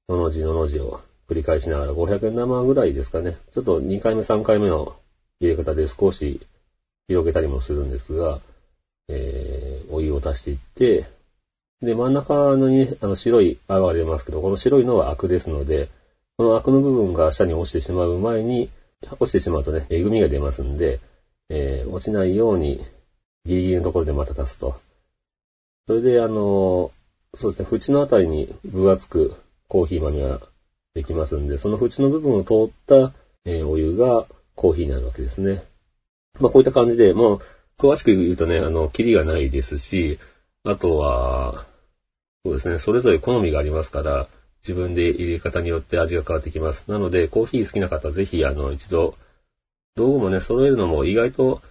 [0.07, 3.37] のの字のの字を繰り返しながら500円玉ぐらいですかね。
[3.53, 4.95] ちょっと2回目3回目の
[5.39, 6.41] 入れ方で少し
[7.07, 8.39] 広げたりもするんですが、
[9.09, 11.05] えー、お湯を足していって、
[11.81, 15.89] で、真ん中のに、あの白い泡が出ますけど、この白いのはアクですので、
[16.37, 18.69] このアクの部分が下に落ちてしまう前に、
[19.19, 20.99] 落ちてしまうとね、えぐみが出ますんで、
[21.49, 22.81] えー、落ちないように、
[23.45, 24.79] ギリギリのところでまた足すと。
[25.87, 29.35] それで、あのー、そうですね、縁のあたりに分厚く
[29.67, 30.41] コーヒー豆が
[30.97, 33.13] できますんで、その縁の部分を通った、
[33.45, 35.63] えー、お湯がコーヒーになるわけですね。
[36.39, 37.41] まあ、こういった感じで、もう、
[37.77, 40.17] 詳しく言うとね、あの、キリがないですし、
[40.63, 41.67] あとは、
[42.43, 44.27] そうですね、それぞれ好みがありますから、
[44.63, 46.85] 自分で入れ方によって味が変わってきます。
[46.87, 49.15] なので、コーヒー好きな方はぜひ、あの、一度、
[49.95, 51.61] 道具もね、揃えるのも意外と、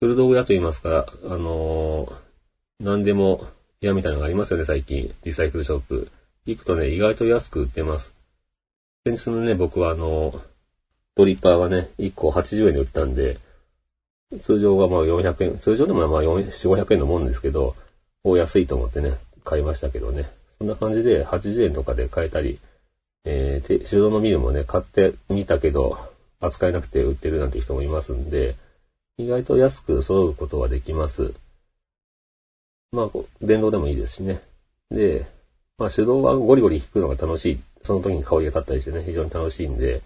[0.00, 2.14] 古道具屋と言いますか、あのー、
[2.80, 3.46] 何でも
[3.82, 5.14] 屋みたいなのがありますよね、最近。
[5.22, 6.10] リサイクルショップ。
[6.46, 8.13] 行くとね、意外と安く売ってます。
[9.06, 10.40] 先日のね、僕はあの、
[11.14, 13.38] ドリッパーがね、1個80円で売ったんで、
[14.40, 17.76] 通常がまあ400円、通常でもまあ4、500円のもんですけど、
[18.22, 20.30] お安いと思ってね、買いましたけどね。
[20.56, 22.58] そんな感じで80円とかで買えたり、
[23.26, 25.98] えー、手動のミルもね、買ってみたけど、
[26.40, 28.56] 扱えなくて売ってるなんて人もいますんで、
[29.18, 31.34] 意外と安く揃うことはできます。
[32.92, 34.40] まあ、電動でもいいですしね。
[34.90, 35.26] で、
[35.76, 37.60] まあ手動はゴリゴリ弾くのが楽しい。
[37.84, 40.02] その時に香りが立ったりしてね、非常に楽しいんで、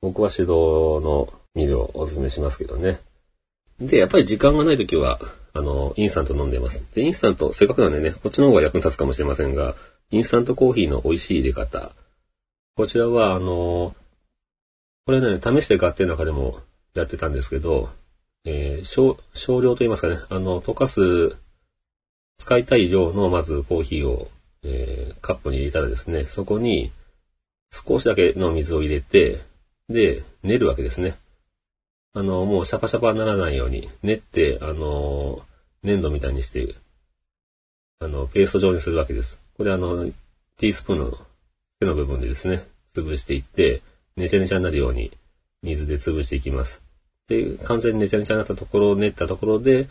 [0.00, 3.00] 僕は手動のミルをお勧めしますけどね。
[3.80, 5.18] で、やっぱり時間がない時は、
[5.54, 6.84] あの、インスタント飲んでます。
[6.94, 9.74] で、インスタント、せっかくなんでね、こっちの方が役に立つかもしれませんが、
[10.10, 11.92] インスタントコーヒーの美味しい入れ方。
[12.76, 13.94] こちらは、あの、
[15.06, 16.60] これね、試して買って中でも
[16.94, 17.90] やってたんですけど、
[18.44, 21.36] えー、少、少量と言いますかね、あの、溶かす、
[22.38, 24.28] 使いたい量のまずコーヒーを、
[24.62, 26.92] えー、カップに入れたらですね、そこに
[27.72, 29.40] 少しだけの水を入れて、
[29.88, 31.18] で、練るわけですね。
[32.14, 35.40] あの、もうシャパシャパにならないように、練って、あの、
[35.82, 36.74] 粘土みたいにして、
[37.98, 39.40] あの、ペースト状にするわけです。
[39.56, 40.04] これあの、
[40.58, 41.18] ティースプーンの
[41.80, 43.82] 手の部分でですね、潰していって、
[44.16, 45.10] ねちゃねちゃになるように
[45.62, 46.82] 水で潰していきます。
[47.28, 49.88] で、完全にねちゃねちゃになったところを練ったところで、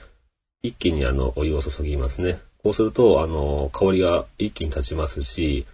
[0.61, 2.39] 一気にあの、お湯を注ぎますね。
[2.61, 5.65] こうすると、あの、香りが一気に立ちますし、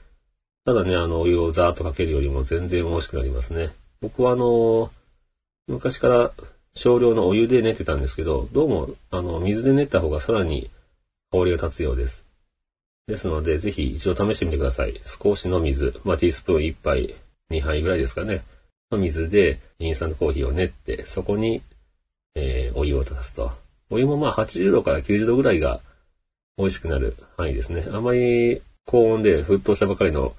[0.67, 3.73] ただね、あの、お湯をザーッとかけるよりも全然美味しくなりますね。
[4.01, 4.91] 僕はあの、
[5.69, 6.32] 昔から
[6.73, 10.69] 少量のお湯で練ってたんですけど、どうも、あの、水で練った方がさらに
[11.32, 12.25] 香りが立つようです。
[13.08, 14.99] ですので、ぜひ一度試してみてください。
[15.06, 17.15] 少しの水、まあ、ティースプーン1杯、
[17.49, 18.43] 2杯ぐらいですかね。
[18.91, 21.62] の水でインスタントコーヒーを練って、そこに、
[22.36, 23.53] えー、お湯を足すと。
[23.89, 25.80] お湯もまあ80度から90度ぐらいが
[26.58, 27.88] 美味しくなる範囲ですね。
[27.89, 30.36] あまり高温で沸騰したばかりの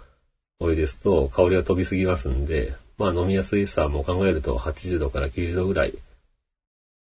[0.60, 5.94] お湯ですと香りが飛びすぎますんで、まあ飲みやすいさも考えると80度から90度ぐらい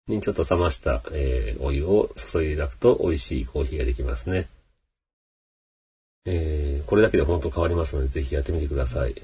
[0.08, 4.48] にちょっと冷ました、えー、お湯を注いでいただくと美味しいコーヒーができますね。
[6.26, 9.16] えー、これだけで本当変わりますので、ぜひやってみてください。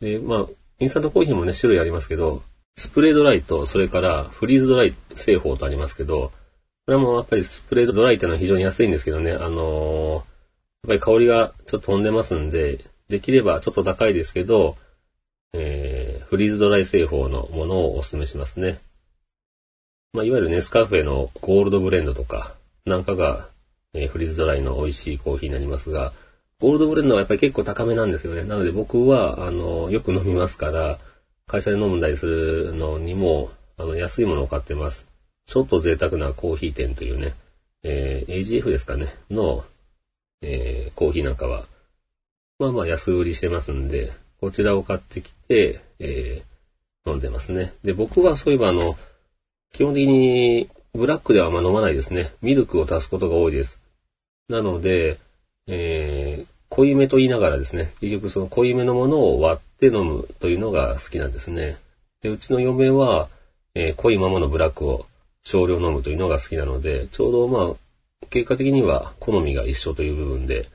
[0.00, 0.46] で、まあ、
[0.78, 2.42] インスタントコーヒーもね、種類ありますけど、
[2.76, 6.32] スプレードライと、それからフリーズドライ製法とありますけど、
[6.86, 10.24] これもやっぱりスプレードライっていうのは非常に安いんですけどね、あのー、やっ
[10.88, 14.76] ぱり香りがちょっと飛んでますんで、できればちょっと高いですけど、
[15.52, 18.80] えー、フリーズドライ製法のものをお勧めしますね。
[20.12, 23.48] まあ、いわゆるネスカフェのゴールドブレンドとかなんかが、
[23.94, 26.12] えー、フリーズドライの美味しいコーヒーになりますが、
[26.60, 28.44] ゴールドブレンドはやっぱり結構高めなんですよね。
[28.44, 30.98] なので僕は、あの、よく飲みますから、
[31.46, 35.06] 会社で飲んだりするのにも、あの、安いものを買ってます。
[35.46, 37.34] ちょっと贅沢なコーヒー店というね、
[37.82, 39.64] えー、AGF ですかね、の、
[40.40, 41.66] えー、コーヒーなんかは、
[42.62, 47.74] まあまあ安売りしてますんで、こちらを買ってきて、えー、飲んでますね。
[47.82, 48.96] で、僕はそういえばあの、
[49.72, 52.30] 基本的にブラックではあま飲まないですね。
[52.40, 53.80] ミルクを足すことが多いです。
[54.48, 55.18] なので、
[55.66, 61.78] えー、濃いめと言いながらですね、結局その濃いめのものを割って飲むというのが好きなんですね。
[62.22, 63.28] で、うちの嫁は、
[63.74, 65.06] えー、濃いままのブラックを
[65.42, 70.68] 少量飲むというのが好きなので、ちょうどまあ、結果的には好みが一緒という部分で、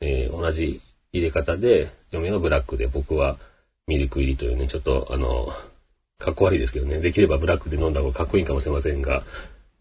[0.00, 0.80] えー、同じ
[1.12, 3.38] 入れ方で、嫁はブラックで僕は
[3.86, 5.52] ミルク入りというね、ちょっとあの、
[6.18, 7.00] かっこ悪いですけどね。
[7.00, 9.22] できればブラックで飲んだ方がかっこいいかもしれませんが、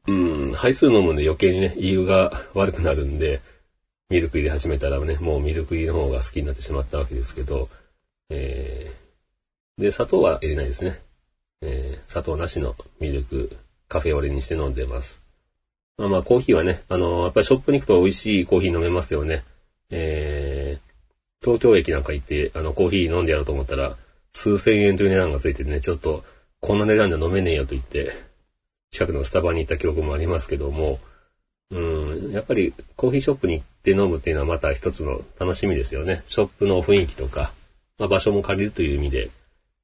[0.08, 3.42] うん、配数飲むんで余計にね、胃が悪くなるんで、
[4.10, 7.70] ミルク入れ始めたらね、もうミルク入りの方が好きになってしまったわけですけど、
[8.30, 11.00] えー、で、砂糖は入れないですね。
[11.62, 13.56] えー、砂糖なしのミルク、
[13.88, 15.22] カフェオレにして飲んでます。
[15.98, 19.44] まあまあ、コーヒーはね、あのー、やっぱりショップに行くと美味しいコーヒー飲めますよね。
[19.92, 20.91] えー、
[21.44, 23.98] 東京駅なんか行って、あの、コーヒー飲んでやろうと思ったら、
[24.34, 26.24] 数千円という値段がついててね、ちょっと、
[26.60, 28.14] こんな値段で飲めねえよと言って、
[28.92, 31.00] 近くのスタバに行った記憶もありますけども、
[31.72, 31.80] う
[32.30, 36.24] ん、やっぱりコーヒーショップに行って飲むっていうのはまた一つの楽しみですよね。
[36.28, 37.54] ショップの雰囲気とか、
[37.98, 39.32] まあ、場所も借りるという意味で、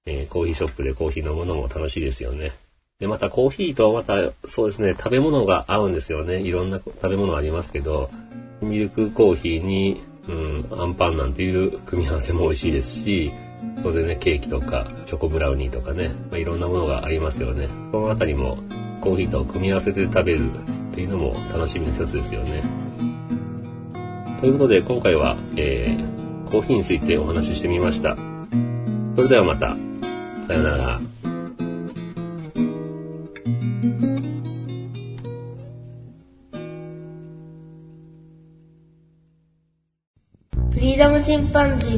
[0.06, 2.52] えー、コーヒーショップでコーヒー飲むのも楽しいですよね。
[3.00, 6.42] で、またコーヒーとはまた、そうですね、食べ物が合うんですよね。
[6.42, 8.10] いろんな食べ物ありますけど、
[8.62, 13.32] ミルクコーヒーに、うん、アンパンなんていう組み合わせも美味しいですし、
[13.84, 17.70] 当然ね、ケーキとか、チョコブラウニーとかね、まあ、いろんなものがありますよね。
[17.92, 18.58] このあたりも、
[19.02, 20.50] コーヒーと組み合わせて食べる
[20.92, 22.64] っていうのも楽しみの一つですよね。
[24.40, 28.18] ということで、今回は、えー、コーヒーについてお話ししてみました。
[29.16, 29.76] それではまた。
[30.48, 31.02] さようなら。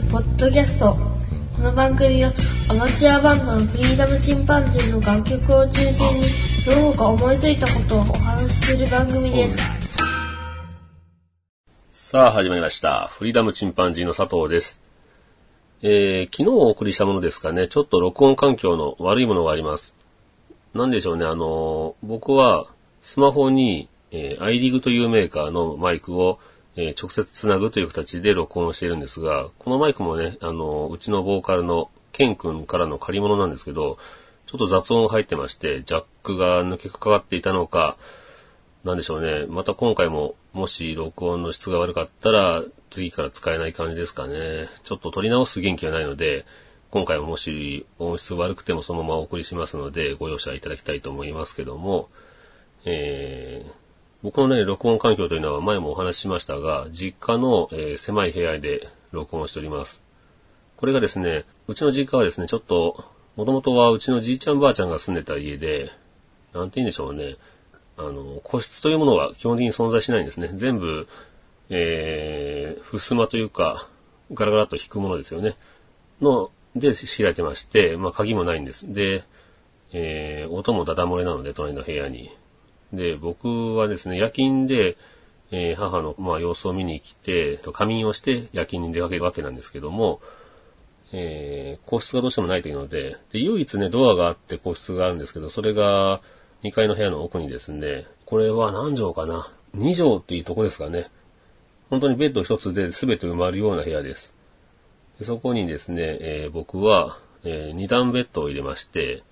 [0.04, 0.96] ポッドキャスト
[1.56, 2.34] この番組は
[2.70, 6.28] アマチュアバンドのフリーダムチンパンジーの楽曲を中心に
[6.66, 9.58] どうか思いついたことをお話しする番組です。
[11.92, 13.08] さあ始まりました。
[13.12, 14.82] フリーダムチンパンジーの佐藤です。
[15.82, 19.94] えー、昨日お送りしたものですかね、ちょっと録音環境の悪いものがあります。
[20.74, 22.68] なんでしょうね、あのー、僕は
[23.02, 26.40] スマホに、えー、iRig というメーカーのマイクを、
[26.80, 33.98] えー、直接つなぐという形で録音しているんですが、このマイクもね、あの、うちのボーカルのケン君からの借り物なんですけど、
[34.46, 37.98] ちょっと雑音が入ってまして、ジャックが抜けかかっていたのか、
[38.86, 39.46] なんでしょうね。
[39.50, 44.70] また今回も、もし録音の質が悪かったら、次から使えない感じですかね。
[44.86, 46.46] ちょっと取り直す元気がないので、
[46.92, 52.10] 今回ももし音質悪くてもそのままお送りしますので、ご容赦いただきたいと思いますけども、
[52.86, 53.72] えー、
[54.22, 60.04] 僕のね、録音環境というのは前もお話ししましたが、実家の、えー、狭い部屋で録音しております。
[60.76, 63.06] これがですね、うちの実家はですね、ちょっと、
[63.38, 65.92] もともとはうちのじいちゃんばあちゃんが住んでた家で、
[66.54, 67.38] なんて言うんでしょうね。
[67.96, 70.52] あの、個室というものは基本的に存在しないんですね。
[70.54, 71.08] 全部、
[71.70, 73.88] えー、襖というか、
[74.34, 75.56] ガラガラと引くものですよね。
[76.22, 78.92] の、で、開いてまして、まあ、鍵もないんです。
[78.94, 79.24] で、
[79.94, 82.32] えー、音もダダ漏れなので、隣の部屋に。
[82.94, 84.98] で、僕はですね、夜勤で、
[85.52, 90.22] えー、母の、まあ、様子を見に来て、仮眠をして夜勤に出かけるわけなんですけども、
[91.12, 96.22] えー、個室がどうしてもないというので、で、唯一ね、ドアがあって個室があるんですけど、それが、
[96.64, 101.10] 2階の部屋の奥にですね、これは何畳かな ?2 畳っていうとこですかね。
[101.90, 104.36] 本当にベッド一つで全て埋まるような部屋です。
[105.18, 109.24] でそこにですね、えー、僕は、えー、2段ベッドを入れまして、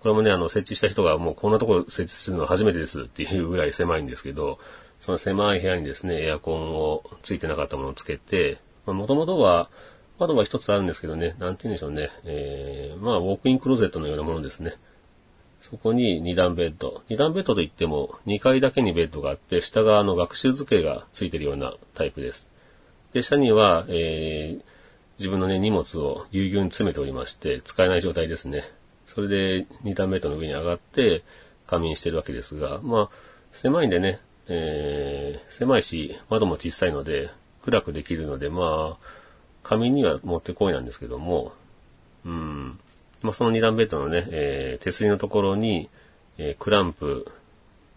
[0.00, 4.58] これもね、あの、設置した人がもうこんなところ設置するのは初めてですっていうぐらい狭いんですけど、
[4.98, 9.70] その狭い部屋にですね、エアコンをついてなかったものをつけて、もともとは、
[10.18, 14.74] 窓は一つあるんですけどね、なんて言うんでしょうね、えー、まあ、ウォークインクローゼットのようなものですね。
[15.62, 17.02] そこに2段ベッド。
[17.08, 22.48] 2段ベッドといっても2階だけにベッドがあって、下側の学習机がついてるようなタイプです。
[23.12, 24.62] で、下には、えー、
[25.18, 28.64] 自分のね、荷物をぎゅうぎゅうに詰めておりまして、使えない状態ですね。
[29.10, 31.24] それで2段ベッドの上に上がって
[31.66, 33.16] 仮眠してるわけですが、まあ、
[33.50, 37.28] 狭いんでね、えー、狭いし、窓も小さいので、
[37.62, 39.06] 暗くできるので、まあ、
[39.64, 41.52] 仮眠にはもってこいなんですけども、
[42.24, 42.78] うん、
[43.22, 45.90] まあ、その二段ベッドのね、えー、手すりのところに、
[46.38, 47.26] えー、クランプ、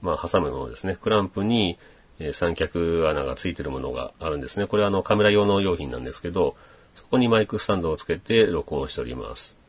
[0.02, 0.98] まあ、挟むものですね。
[1.00, 1.78] クランプに、
[2.18, 4.66] えー、三脚穴がついてるものがあるんですね。
[4.66, 6.56] これはあのカメラ用の用品なんですけど、
[6.96, 9.63] そこにマイクスタンドをつけて録音しております。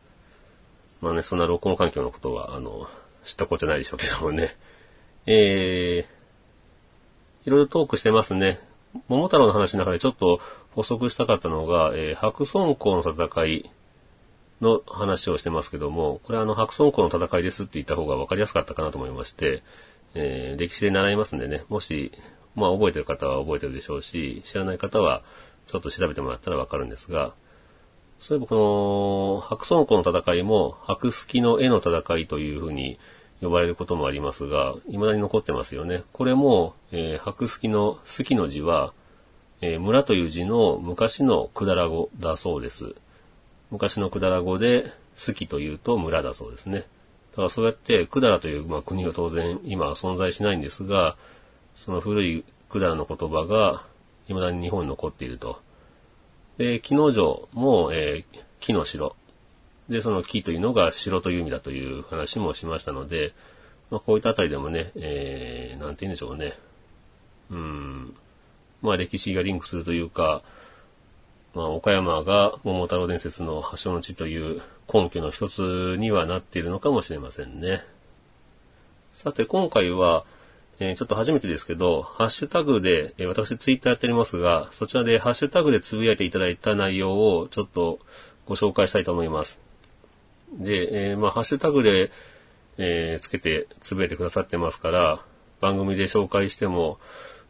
[1.01, 2.87] まあね、そんな録音環境のことは、あの、
[3.25, 4.57] 知ったことじゃないでしょうけどもね。
[5.27, 8.59] えー、いろいろトークしてますね。
[9.09, 10.41] 桃太郎の話の中でちょっと
[10.73, 13.71] 補足したかったのが、えー、白村江の戦い
[14.61, 19.63] の話をしてますけども、これあの、白村江の戦いですって言った方が分かりやすかったかなと思いまして、
[20.15, 22.13] えー、歴史で習いますんでね、もし、
[22.55, 25.23] まあ覚えてる方は覚えてるでしょうし、知らない方は
[25.67, 27.35] ちょっと調べてもらったら分かるんですが、
[28.21, 32.99] そういえばこの白村江の戦いも白月の絵の戦いというふうに
[33.41, 36.05] 呼ばれることもありますが、未だに残ってますよね。
[36.13, 38.93] これも、えー、白月の好きの字は、
[39.61, 42.95] えー、村という字の昔のくだら語だそうです。
[43.71, 46.81] 昔のくだら語で、好きというと村だそうですね。
[47.33, 51.17] だからそうやって百済という、まあ、国は当然今は存在しないんですが、
[51.75, 53.85] その古い百済の言葉が
[54.27, 55.61] 未だに日本に残っていると。
[56.59, 59.17] で、木の城も、えー、木の城。
[59.89, 63.35] で、その木というのが城という意味だという話もしましたので、
[63.91, 66.59] まあ、こういったあたりでもね、えー、なんて言うんでしょうね。
[67.51, 68.17] うん、
[68.83, 70.43] まあ歴史がリンクするというか、
[71.55, 77.83] まあ岡山が桃太郎伝説の発祥の地という根拠の一つにはなっているのかもしれませんね。
[79.13, 80.25] さて今回は、
[80.81, 88.01] えー、ちょっと初めてですけど、ハッシュタグで、えー、私ツイッターやっておりますが、そちらでハッシュタグでつぶやいていただいた内容をちょっと
[88.47, 89.61] ご紹介したいと思います。
[90.53, 92.11] で、えー、まあ、ハッシュタグで、
[92.77, 95.21] え、つけてつぶやいてくださってますから、
[95.61, 96.99] 番組で紹介しても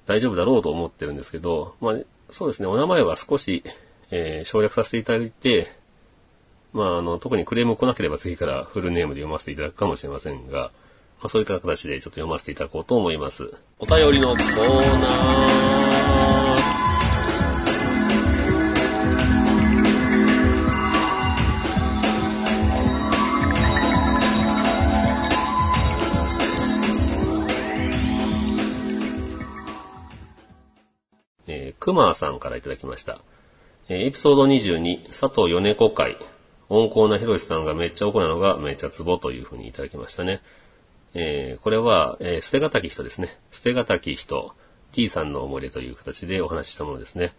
[0.06, 1.96] 大丈夫だろうと思ってるんですけど、まあ、
[2.30, 3.64] そうですね、お名前は少し、
[4.10, 5.68] え、省略させていただいて、
[6.72, 10.72] まあ、あの、特にクレーム来なければ次からフルネームで読ませていただくかもしれませんが、
[11.24, 13.50] まあ、そういった形でちょっと読ませていただこうと思います。
[13.78, 15.64] お便りのコーナー。
[31.46, 33.22] えー、くまさんからいただきました。
[33.88, 36.18] えー、エピソード22、佐藤米子会。
[36.68, 40.42] 温厚なひろしさんがめっちゃ怒なのがめっちゃツボというふうにいただきましたね。
[41.14, 43.38] えー、これは、えー、捨てがたき人ですね。
[43.52, 44.52] 捨てがたき人、
[44.92, 47.32] T さんの思い出という形でお話ししたものですね。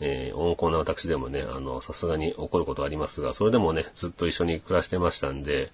[0.00, 5.72] えー、温厚な私でもね、あの、さすがに怒ることはありますが、それでもね、ずっと一緒に暮らしてましたんで、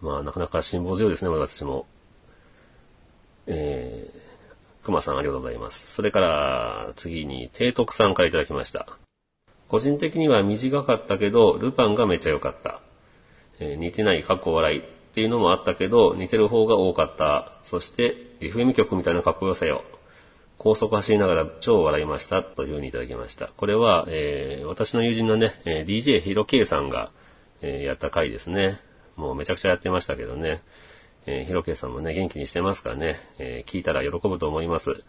[0.00, 1.86] まあ、なかなか辛抱強いですね、私も。
[3.46, 5.92] えー、熊さんありがとうございます。
[5.92, 8.98] それから、次に、提督さんからいただきました。
[9.68, 12.80] 個人的には短かったけど、ルパンがめちゃ良かった。
[13.60, 14.97] えー、似てない、かっこ笑い。
[15.18, 17.58] っていうのもあったけど、似てる方が多かった。
[17.64, 19.82] そして、FM 曲みたいなかっこよさよ。
[20.58, 22.44] 高速走りながら超笑いました。
[22.44, 23.48] というふうにいただきました。
[23.56, 27.10] これは、えー、私の友人のね、え、DJ ヒロ K さんが、
[27.62, 28.78] えー、やった回ですね。
[29.16, 30.62] もうめちゃくちゃやってましたけどね。
[31.26, 33.16] えー、ヒロ K さんもね、元気にしてますからね。
[33.40, 35.02] えー、聞いたら喜ぶと思います。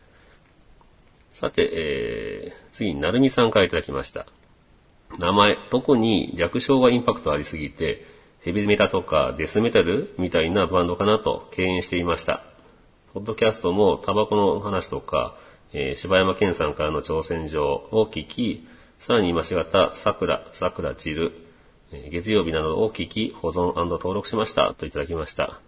[1.32, 4.26] さて、えー、次に、なるみさんからいただきました。
[5.20, 12.42] 名前、特に略称がインパクトありすぎて、ヘビメタとかデスメタルみたいなバンドかなと敬遠していました。
[13.14, 15.36] ポッドキャストもタバコの話とか、
[15.74, 18.66] えー、柴山健さんからの挑戦状を聞き、
[18.98, 21.32] さらに今しがた桜、桜散る、
[22.12, 25.60] 月曜日などを聞き、保存登録しましたといただきました。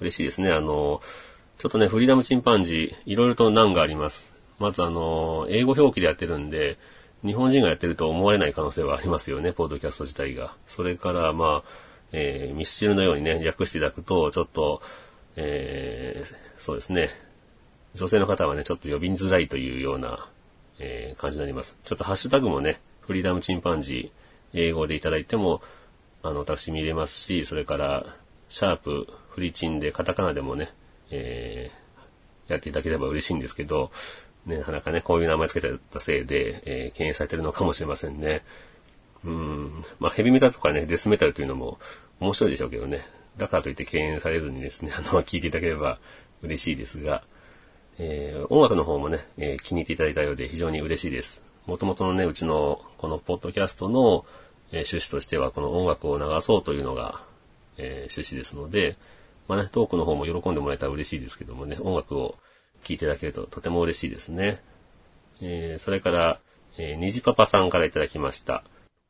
[0.00, 0.52] 嬉しいですね。
[0.52, 1.00] あの、
[1.58, 4.32] ちょっとね、フリーダムチンパンジー、いろいろと難があります。
[4.58, 6.78] まずあの、英語表記でやってるんで、
[7.24, 10.56] 日本人がやってると思われない可能性はありますよね、ポッドキャスト自体が。
[10.66, 11.68] それから、まあ、
[12.12, 14.80] えー、ミスチルのようにね、略していただくと、ちょっと、
[15.36, 17.10] えー、そうですね、
[17.94, 20.28] 女性の方はね、ちょっと呼びづらいというような、
[20.78, 21.76] えー、感じになります。
[21.84, 25.62] ちょっとハッシュタグもね、フリーダムチンパンジー、英語でいただいても、
[26.22, 28.06] あの、私見れますし、それから、
[28.48, 30.72] シャープ、フリチンでカタカナでもね、
[31.10, 33.90] えー、やっていただければ嬉しいんですけど、
[34.50, 38.42] ね、なかなかね、こういう名前つけてたせいで、えー、敬遠されてるのかもしれませんね。
[39.24, 39.84] うん。
[39.98, 41.78] まあ、ヘビメタとかね、デスメタルというのも
[42.20, 43.04] 面白いでしょうけどね。
[43.36, 45.98] だからといって敬遠されずにですね、あの、聞いていただければ
[46.42, 47.22] 嬉しいですが、
[47.98, 51.44] えー、音楽の方もね、えー、気に入っていただいたようで非常に嬉しいです。
[51.66, 54.24] もともとのね、うちのこのポッドキャストの、
[54.72, 57.22] えー、趣旨としてはこの音楽を流そうというのが、
[57.76, 58.96] えー、趣旨ですので、
[59.48, 62.36] まあね、トークの方も喜んでもらえたら嬉しいですけどもね、音楽を
[62.84, 64.62] 聞いていただけるととても嬉しいですね。
[65.42, 66.40] えー、それから、
[66.78, 68.62] えー、にじパパさんからいただきました。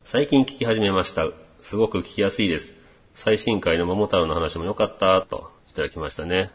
[0.05, 1.27] 最近聞き始めました。
[1.61, 2.75] すごく聞きやすいです。
[3.15, 6.51] 最新回の桃太郎の話も良かった、といただきましたね。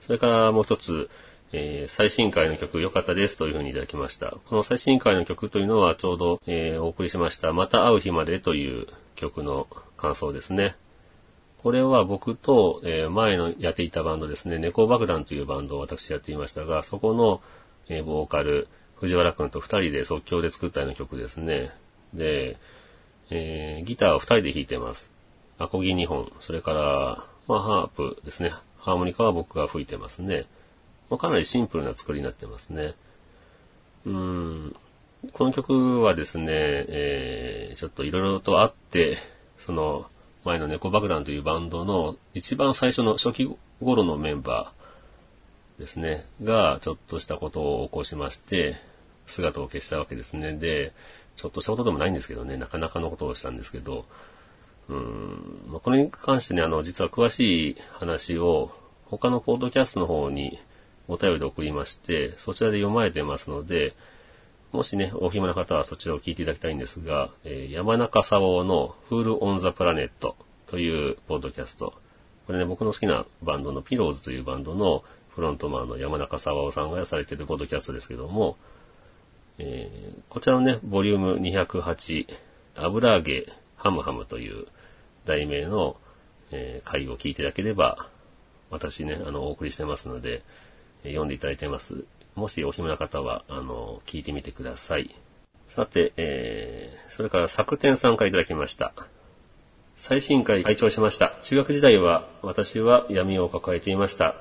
[0.00, 1.10] それからもう一つ、
[1.52, 4.36] えー、最新回の曲良かったですというふうにいただきました。
[4.46, 10.76] この最新回の曲というのはちょうど、えー、お送りしました、また会う日までという曲の感想ですね。
[11.66, 17.40] これは僕と、えー、前のやっていたバンドですね、猫爆弾というバンドを私やっていましたが、そこの、
[17.88, 21.72] えー、ボーカル、藤原くんと二人で即興で作ったような曲ですね。
[22.14, 22.56] で、
[23.30, 25.10] えー、ギターを二人で弾いてます。
[25.58, 28.52] アコギ2本、それから、まあ、ハープですね。
[28.78, 30.46] ハーモニカは僕が吹いてますね。
[31.10, 32.94] まあ、かなりシンプルな作りになってますね。
[34.04, 34.76] うん。
[35.32, 39.18] この曲はですね、えー、ちょっと色々とあって、
[39.58, 40.06] その、
[40.46, 48.76] 前の猫爆弾というバンドの一番最初の初期頃のメンバーですね、がちょっとしたことを起こしまして、
[49.26, 50.52] 姿を消したわけですね。
[50.52, 50.94] で、
[51.34, 54.06] ちょっとしたことでもないんですけどね、なかなかのことをしたんですけど、
[54.88, 58.70] うん、ま、これに関してね、あの、実は詳しい話を
[59.06, 60.60] 他のポッドキャストの方に
[61.08, 63.96] お便りで送りまして、そちらで読まれてますので、
[64.76, 70.36] もしね、お暇な方はそちらを聞いていただきたいんですが、えー山中さわおの Fool on the Planet
[70.66, 71.94] というポッドキャスト。
[72.46, 78.58] これね、僕の好きなバンドのピローズというバンドのフロントマンの山中沙央さんがされているポッドキャストですけども、
[79.56, 82.26] えーこちらのね、ボリューム208、
[82.74, 83.46] 油揚げ
[83.76, 84.66] ハムハムという
[85.24, 85.96] 題名の、
[86.50, 88.10] えー回を聞いていただければ、
[88.68, 90.42] 私ね、あの、お送りしてますので、
[91.02, 92.04] え読んでいただいてます。
[92.36, 95.14] もしお暇な方は、あの、聞いてみてください。
[95.68, 98.92] さて、えー、それから作天さんからいただきました。
[99.96, 101.38] 最新回拝聴しました。
[101.40, 104.34] 中学時代は私は闇を抱えていました。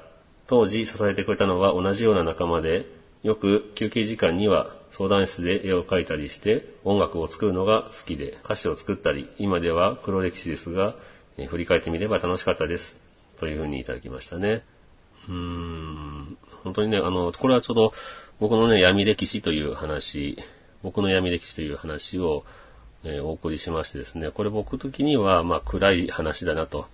[0.47, 2.85] 当時支えてくれたのは同じような仲間で、
[3.23, 10.95] よく休憩時間には相談室で絵を描いたりして音楽を作るのが好きで歌詞を作ったり、今では黒歴史ですが、
[11.37, 13.01] え振り返ってみれば楽しかったです。
[13.37, 14.63] というふうにいただきましたね。
[15.27, 17.93] うーん、本当にね、あの、これはちょうど
[18.39, 20.37] 僕のね、闇歴史という話、
[20.83, 22.43] 僕の闇歴史という話を、
[23.03, 26.87] えーお送りしましてですね、これ僕的には、まあ、暗い話だなと、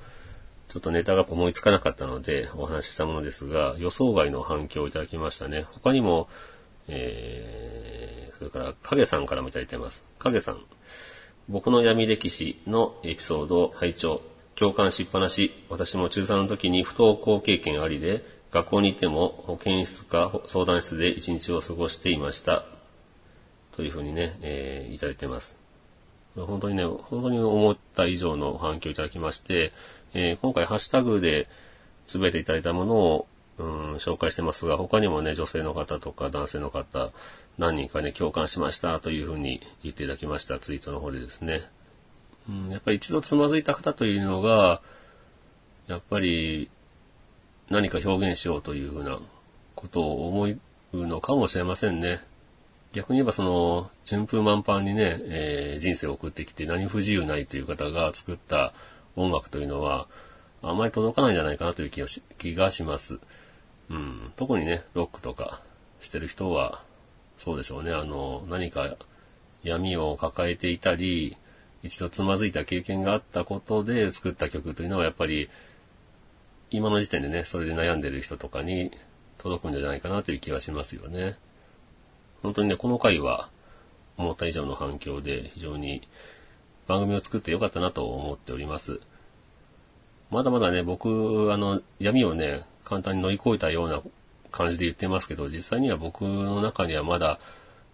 [0.68, 5.66] ちょっとネタが思いつかなかったのでお話ししたものですが、予想外の反響をいただきましたね。
[5.72, 6.28] 他にも、
[6.90, 10.04] えー、それから影さんからもいただいてます。
[10.20, 10.62] 影さん、
[11.48, 14.22] 僕の闇歴史のエピソードを拝聴。
[14.56, 15.52] 共感しっぱなし。
[15.70, 22.66] 私も中3の時に不登校経験ありで、学校に行っても保健室か相談室で一日を過ごしていました。
[23.72, 25.58] というふうにね、えーいただいてます。
[26.36, 29.72] 本当にね、本当に思った以上の反響いただきまして、
[30.14, 31.48] えー今回ハッシュタグで
[32.08, 33.28] つぶやいていただいたものを、
[33.58, 37.12] うん、紹介してますが、他にもね、女性の方とか男性の方、
[37.58, 41.62] 何人かね、共感しましたというふうに言っていただきました、ツイートの方でですね。
[42.50, 44.82] うん、やっぱり一度つまずいた方というのが、
[45.88, 46.70] やっぱり
[47.72, 49.20] 何か表現しようというふうな
[49.76, 50.44] ことを思
[50.94, 52.20] うのかもしれませんね。
[52.92, 58.74] 逆に言えばその、順風満帆にね、えー人生を送ってきて何不自由ないという方が作った
[59.16, 60.08] 音楽というのは、
[60.62, 63.20] あまり届かないんじゃないかなという気がし気がします。
[63.90, 64.34] うん。
[64.36, 65.62] 特にね、ロックとか
[66.02, 66.84] してる人は、
[67.38, 67.94] そうでしょうね。
[67.94, 68.98] あの、何か
[69.64, 71.38] 闇を抱えていたり、
[71.84, 75.50] 一度つまずいた経験があったことで作った曲というのはやっぱり、
[76.72, 78.92] 今の時点でね、それで悩んでる人とかに
[79.38, 81.38] 届くんじゃないかなという気はしますよね。
[82.42, 83.50] 本当にね、この回は
[84.18, 86.02] 思った以上の反響で非常に
[86.88, 89.02] 番組を作ってよかったなと思っております。
[90.30, 94.02] まだまだね、僕、あの、闇をね、簡単に乗り越えたような
[94.50, 97.40] 感じで言ってますけど、実際には僕の中にはまだ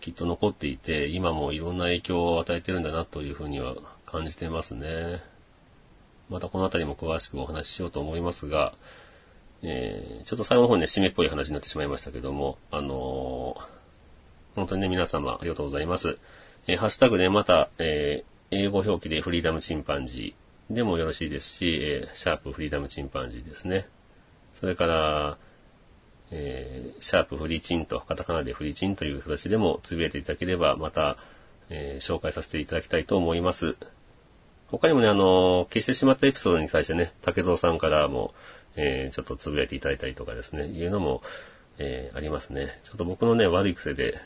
[0.02, 3.76] きっと残っていて、今もいろんな影響を与えてるんだなというふうには
[4.06, 5.37] 感じてますね。
[6.30, 8.74] またこのあたりも詳しくお話ししようと思いますが、
[9.64, 13.78] えー、ちょっと最後の方ね、締めっぽい話になってしまいましたけども、あのー
[14.56, 16.18] 本当にね、皆様ありがとうございます。
[16.66, 23.88] えーハッシュタグでまた、えー英語表記でフリーダムチンパンジーでもよろしいですし、えーシャープフリーダムチンパンジーですね。
[24.54, 25.38] それから、
[26.32, 31.18] えーシャープフリチンと、カタカナでフリチンという形でもつぶやいていただければ、また、
[31.70, 33.78] えー紹介させていただきたいと思います。
[34.70, 38.34] 他にもね、あの消してしまったエピソードに対してね、竹蔵さんからも、
[38.76, 41.22] えーちょっとつぶやいていただいたりとかですね、いうのも、
[41.78, 42.80] えーありますね。
[42.84, 44.20] ちょっと僕のね、悪い癖で、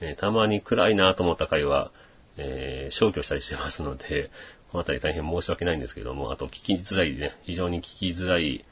[0.00, 1.90] えーたまに暗いなと思った回は、
[2.36, 4.30] えー消去したりしてますので、
[4.70, 8.64] このあたり大変申し訳ないんですけども、あと聞きづらいね、非常に聞きづらい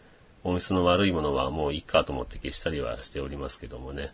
[0.44, 4.12] 音質の悪いものはもういいかと思って消したりはしておりますけどもね。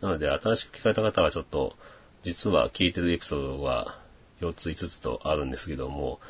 [0.00, 1.76] なので、新しく聞かれた方はちょっと、
[2.22, 3.98] 実は聞いてるエピソードは
[4.40, 6.20] 4つ5つとあるんですけども、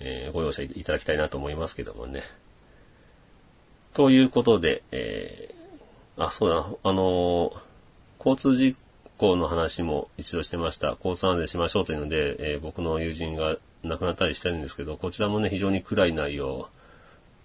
[0.00, 2.22] えーご容赦いただきたいなと思いますけどもね。
[3.94, 7.58] ということで、えーあ、そうだ、あのー
[8.18, 8.76] 交通事
[9.16, 10.96] 故の話も一度してました。
[11.04, 16.68] 交通安全しましょうというので、えー僕の友人が亡くなったりしてるんですけど、こちらもね、非常に暗い内容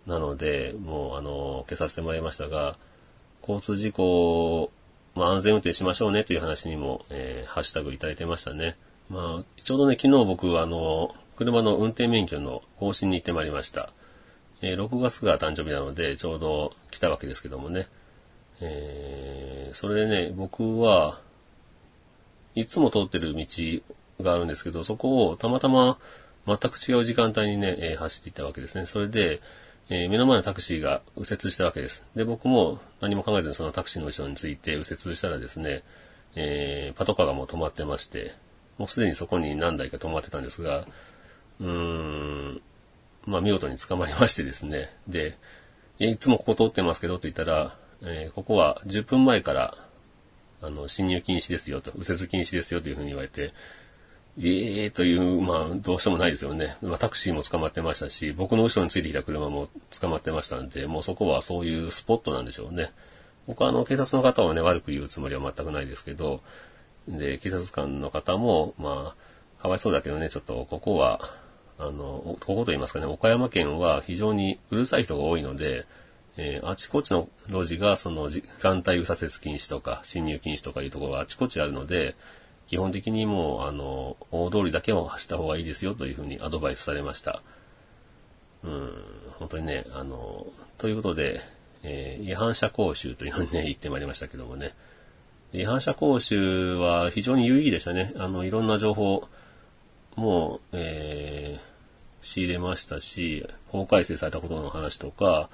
[0.07, 2.75] なので、もう、あの消させてもらいましたが、
[3.41, 4.71] 交通事故、
[5.15, 8.77] まあ、安全運転しましょうねという話にも、えハッシュタグいただいてましたね。
[9.09, 13.91] まあ、ちょうどね、昨日僕、あの、車の運転免許の更新に行ってまいりました。
[14.61, 17.87] えー6月が誕生日なので、ちょうど来たわけですけどもね。
[18.61, 21.19] えーそれでね、僕は、
[22.55, 23.45] いつも通ってる道
[24.21, 25.97] があるんですけど、そこをたまたま
[26.45, 28.85] 全く違う時間帯にね、えー走っていったわけですね。
[28.85, 29.41] それで、
[29.89, 32.05] えー目の前のタクシーが右折したわけです。
[32.15, 35.83] で、僕も何も考えずにそのタクシーの後ろについて右折したらですね、
[36.35, 38.33] えーパトカーがもう止まってまして、
[38.77, 40.87] もうすでにそこに何台か止まってたんですが、
[41.59, 42.61] うーん、
[43.25, 44.95] まあ見事に捕まりましてですね。
[45.07, 45.37] で、
[45.99, 49.75] いつもここ通ってますけどって言ったら、えー、ここは10分前から、
[50.61, 53.53] あの、侵入禁止ですよと、右折禁止ですよというふうに言われて、
[54.39, 56.77] ええー、という、まあ、どうしてもないですよね。
[56.81, 62.91] まあ、タクシーも捕まってましたし、僕の後ろについてきた車も捕まってましたんで、もうそこはそういうスポットなんでしょうね。
[63.45, 66.41] 僕はあの、警察の方をね、悪く言うつもりは全くないですけど、
[67.07, 69.15] で、警察官の方も、ま
[69.59, 71.19] あ、かわいそうだけどね、ちょっと、ここは、
[71.77, 75.85] あの、ここと言いますかね、岡山県は非常にうるさい人が多いので、
[76.37, 82.15] えー、あちこちの路地が、その、時間帯右左折禁止とか、侵入禁止とかいうところがあちこちあるので、
[82.67, 87.43] 基本的にもう、あの、大通りだけを走った方がいいですよというふうにアドバイスされました。
[88.63, 88.93] うん、
[89.33, 90.47] 本当にね、あの、
[90.77, 91.41] ということで、
[91.83, 94.73] えー、違反者講習というのにね、言ってまいりましたけどもね。
[95.53, 98.13] 違反者講習は非常に有意義でしたね。
[98.17, 99.27] あの、いろんな情報
[100.15, 105.49] も、えー、仕入れましたし、法改正されたことの話とか、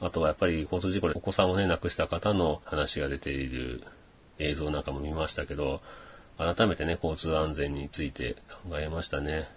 [0.00, 3.84] あとはやっぱり交通事故でお子さんをね、亡くした方の話が出ている
[4.38, 5.80] 映像なんかも見ましたけど、
[6.38, 8.36] 改めてね、交通安全について
[8.68, 9.48] 考えましたね。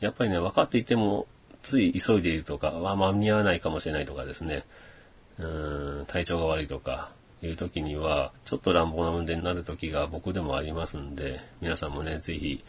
[0.00, 1.26] やっぱりね、分かっていても、
[1.62, 4.64] つい急いでいるとか、は間に合わないかもしれないとかですね、
[5.38, 7.10] うーん、体調が悪いとか、
[7.42, 12.64] いう時には、ちょっと乱暴な運転になる時が僕でもありますんで、皆さんもね、ぜひ、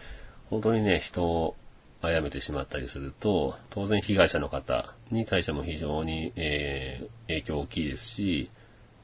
[0.49, 1.55] 本当にね、人を
[2.01, 8.49] 殺めてしまったりすると、当然被害者の方に対しても非常に、えー、影響大きいですし、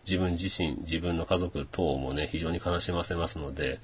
[0.05, 3.80] 自分自身、自分の家族等もね、非常に悲しませますので、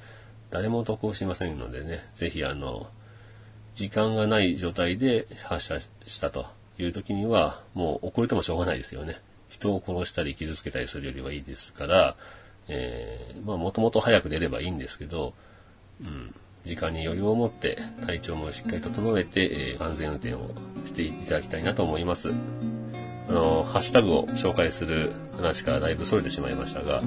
[0.50, 2.88] 誰も得をしませんのでね、ぜひあの、
[3.74, 6.46] 時間がない状態で発射したと
[6.78, 9.20] いう時には、もう遅れてもしょうがないですよね。
[9.62, 12.16] 人を殺したり傷つけたりするよりはいいですから、
[12.68, 15.34] えー、まあもともと早く出ればいいんですけど、
[16.02, 16.34] うん、
[16.66, 20.52] 時間に余裕を持って体調もしっかり整えて、えー、安全運転を
[20.86, 22.32] していただきたいなと思います。
[23.30, 27.02] あの、ハッシュタグを紹介する話からだいぶ逸れてしまいましたが、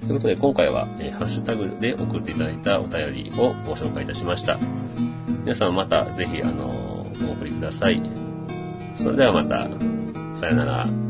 [0.00, 4.58] ということで今回は、えー、ハッシュタグで送っていただいたお便りをご紹介いたしました。
[5.42, 6.68] 皆さんまたぜひ、あの、
[7.28, 8.02] お送りください。
[8.96, 9.68] それではまた、
[10.34, 11.01] さよなら。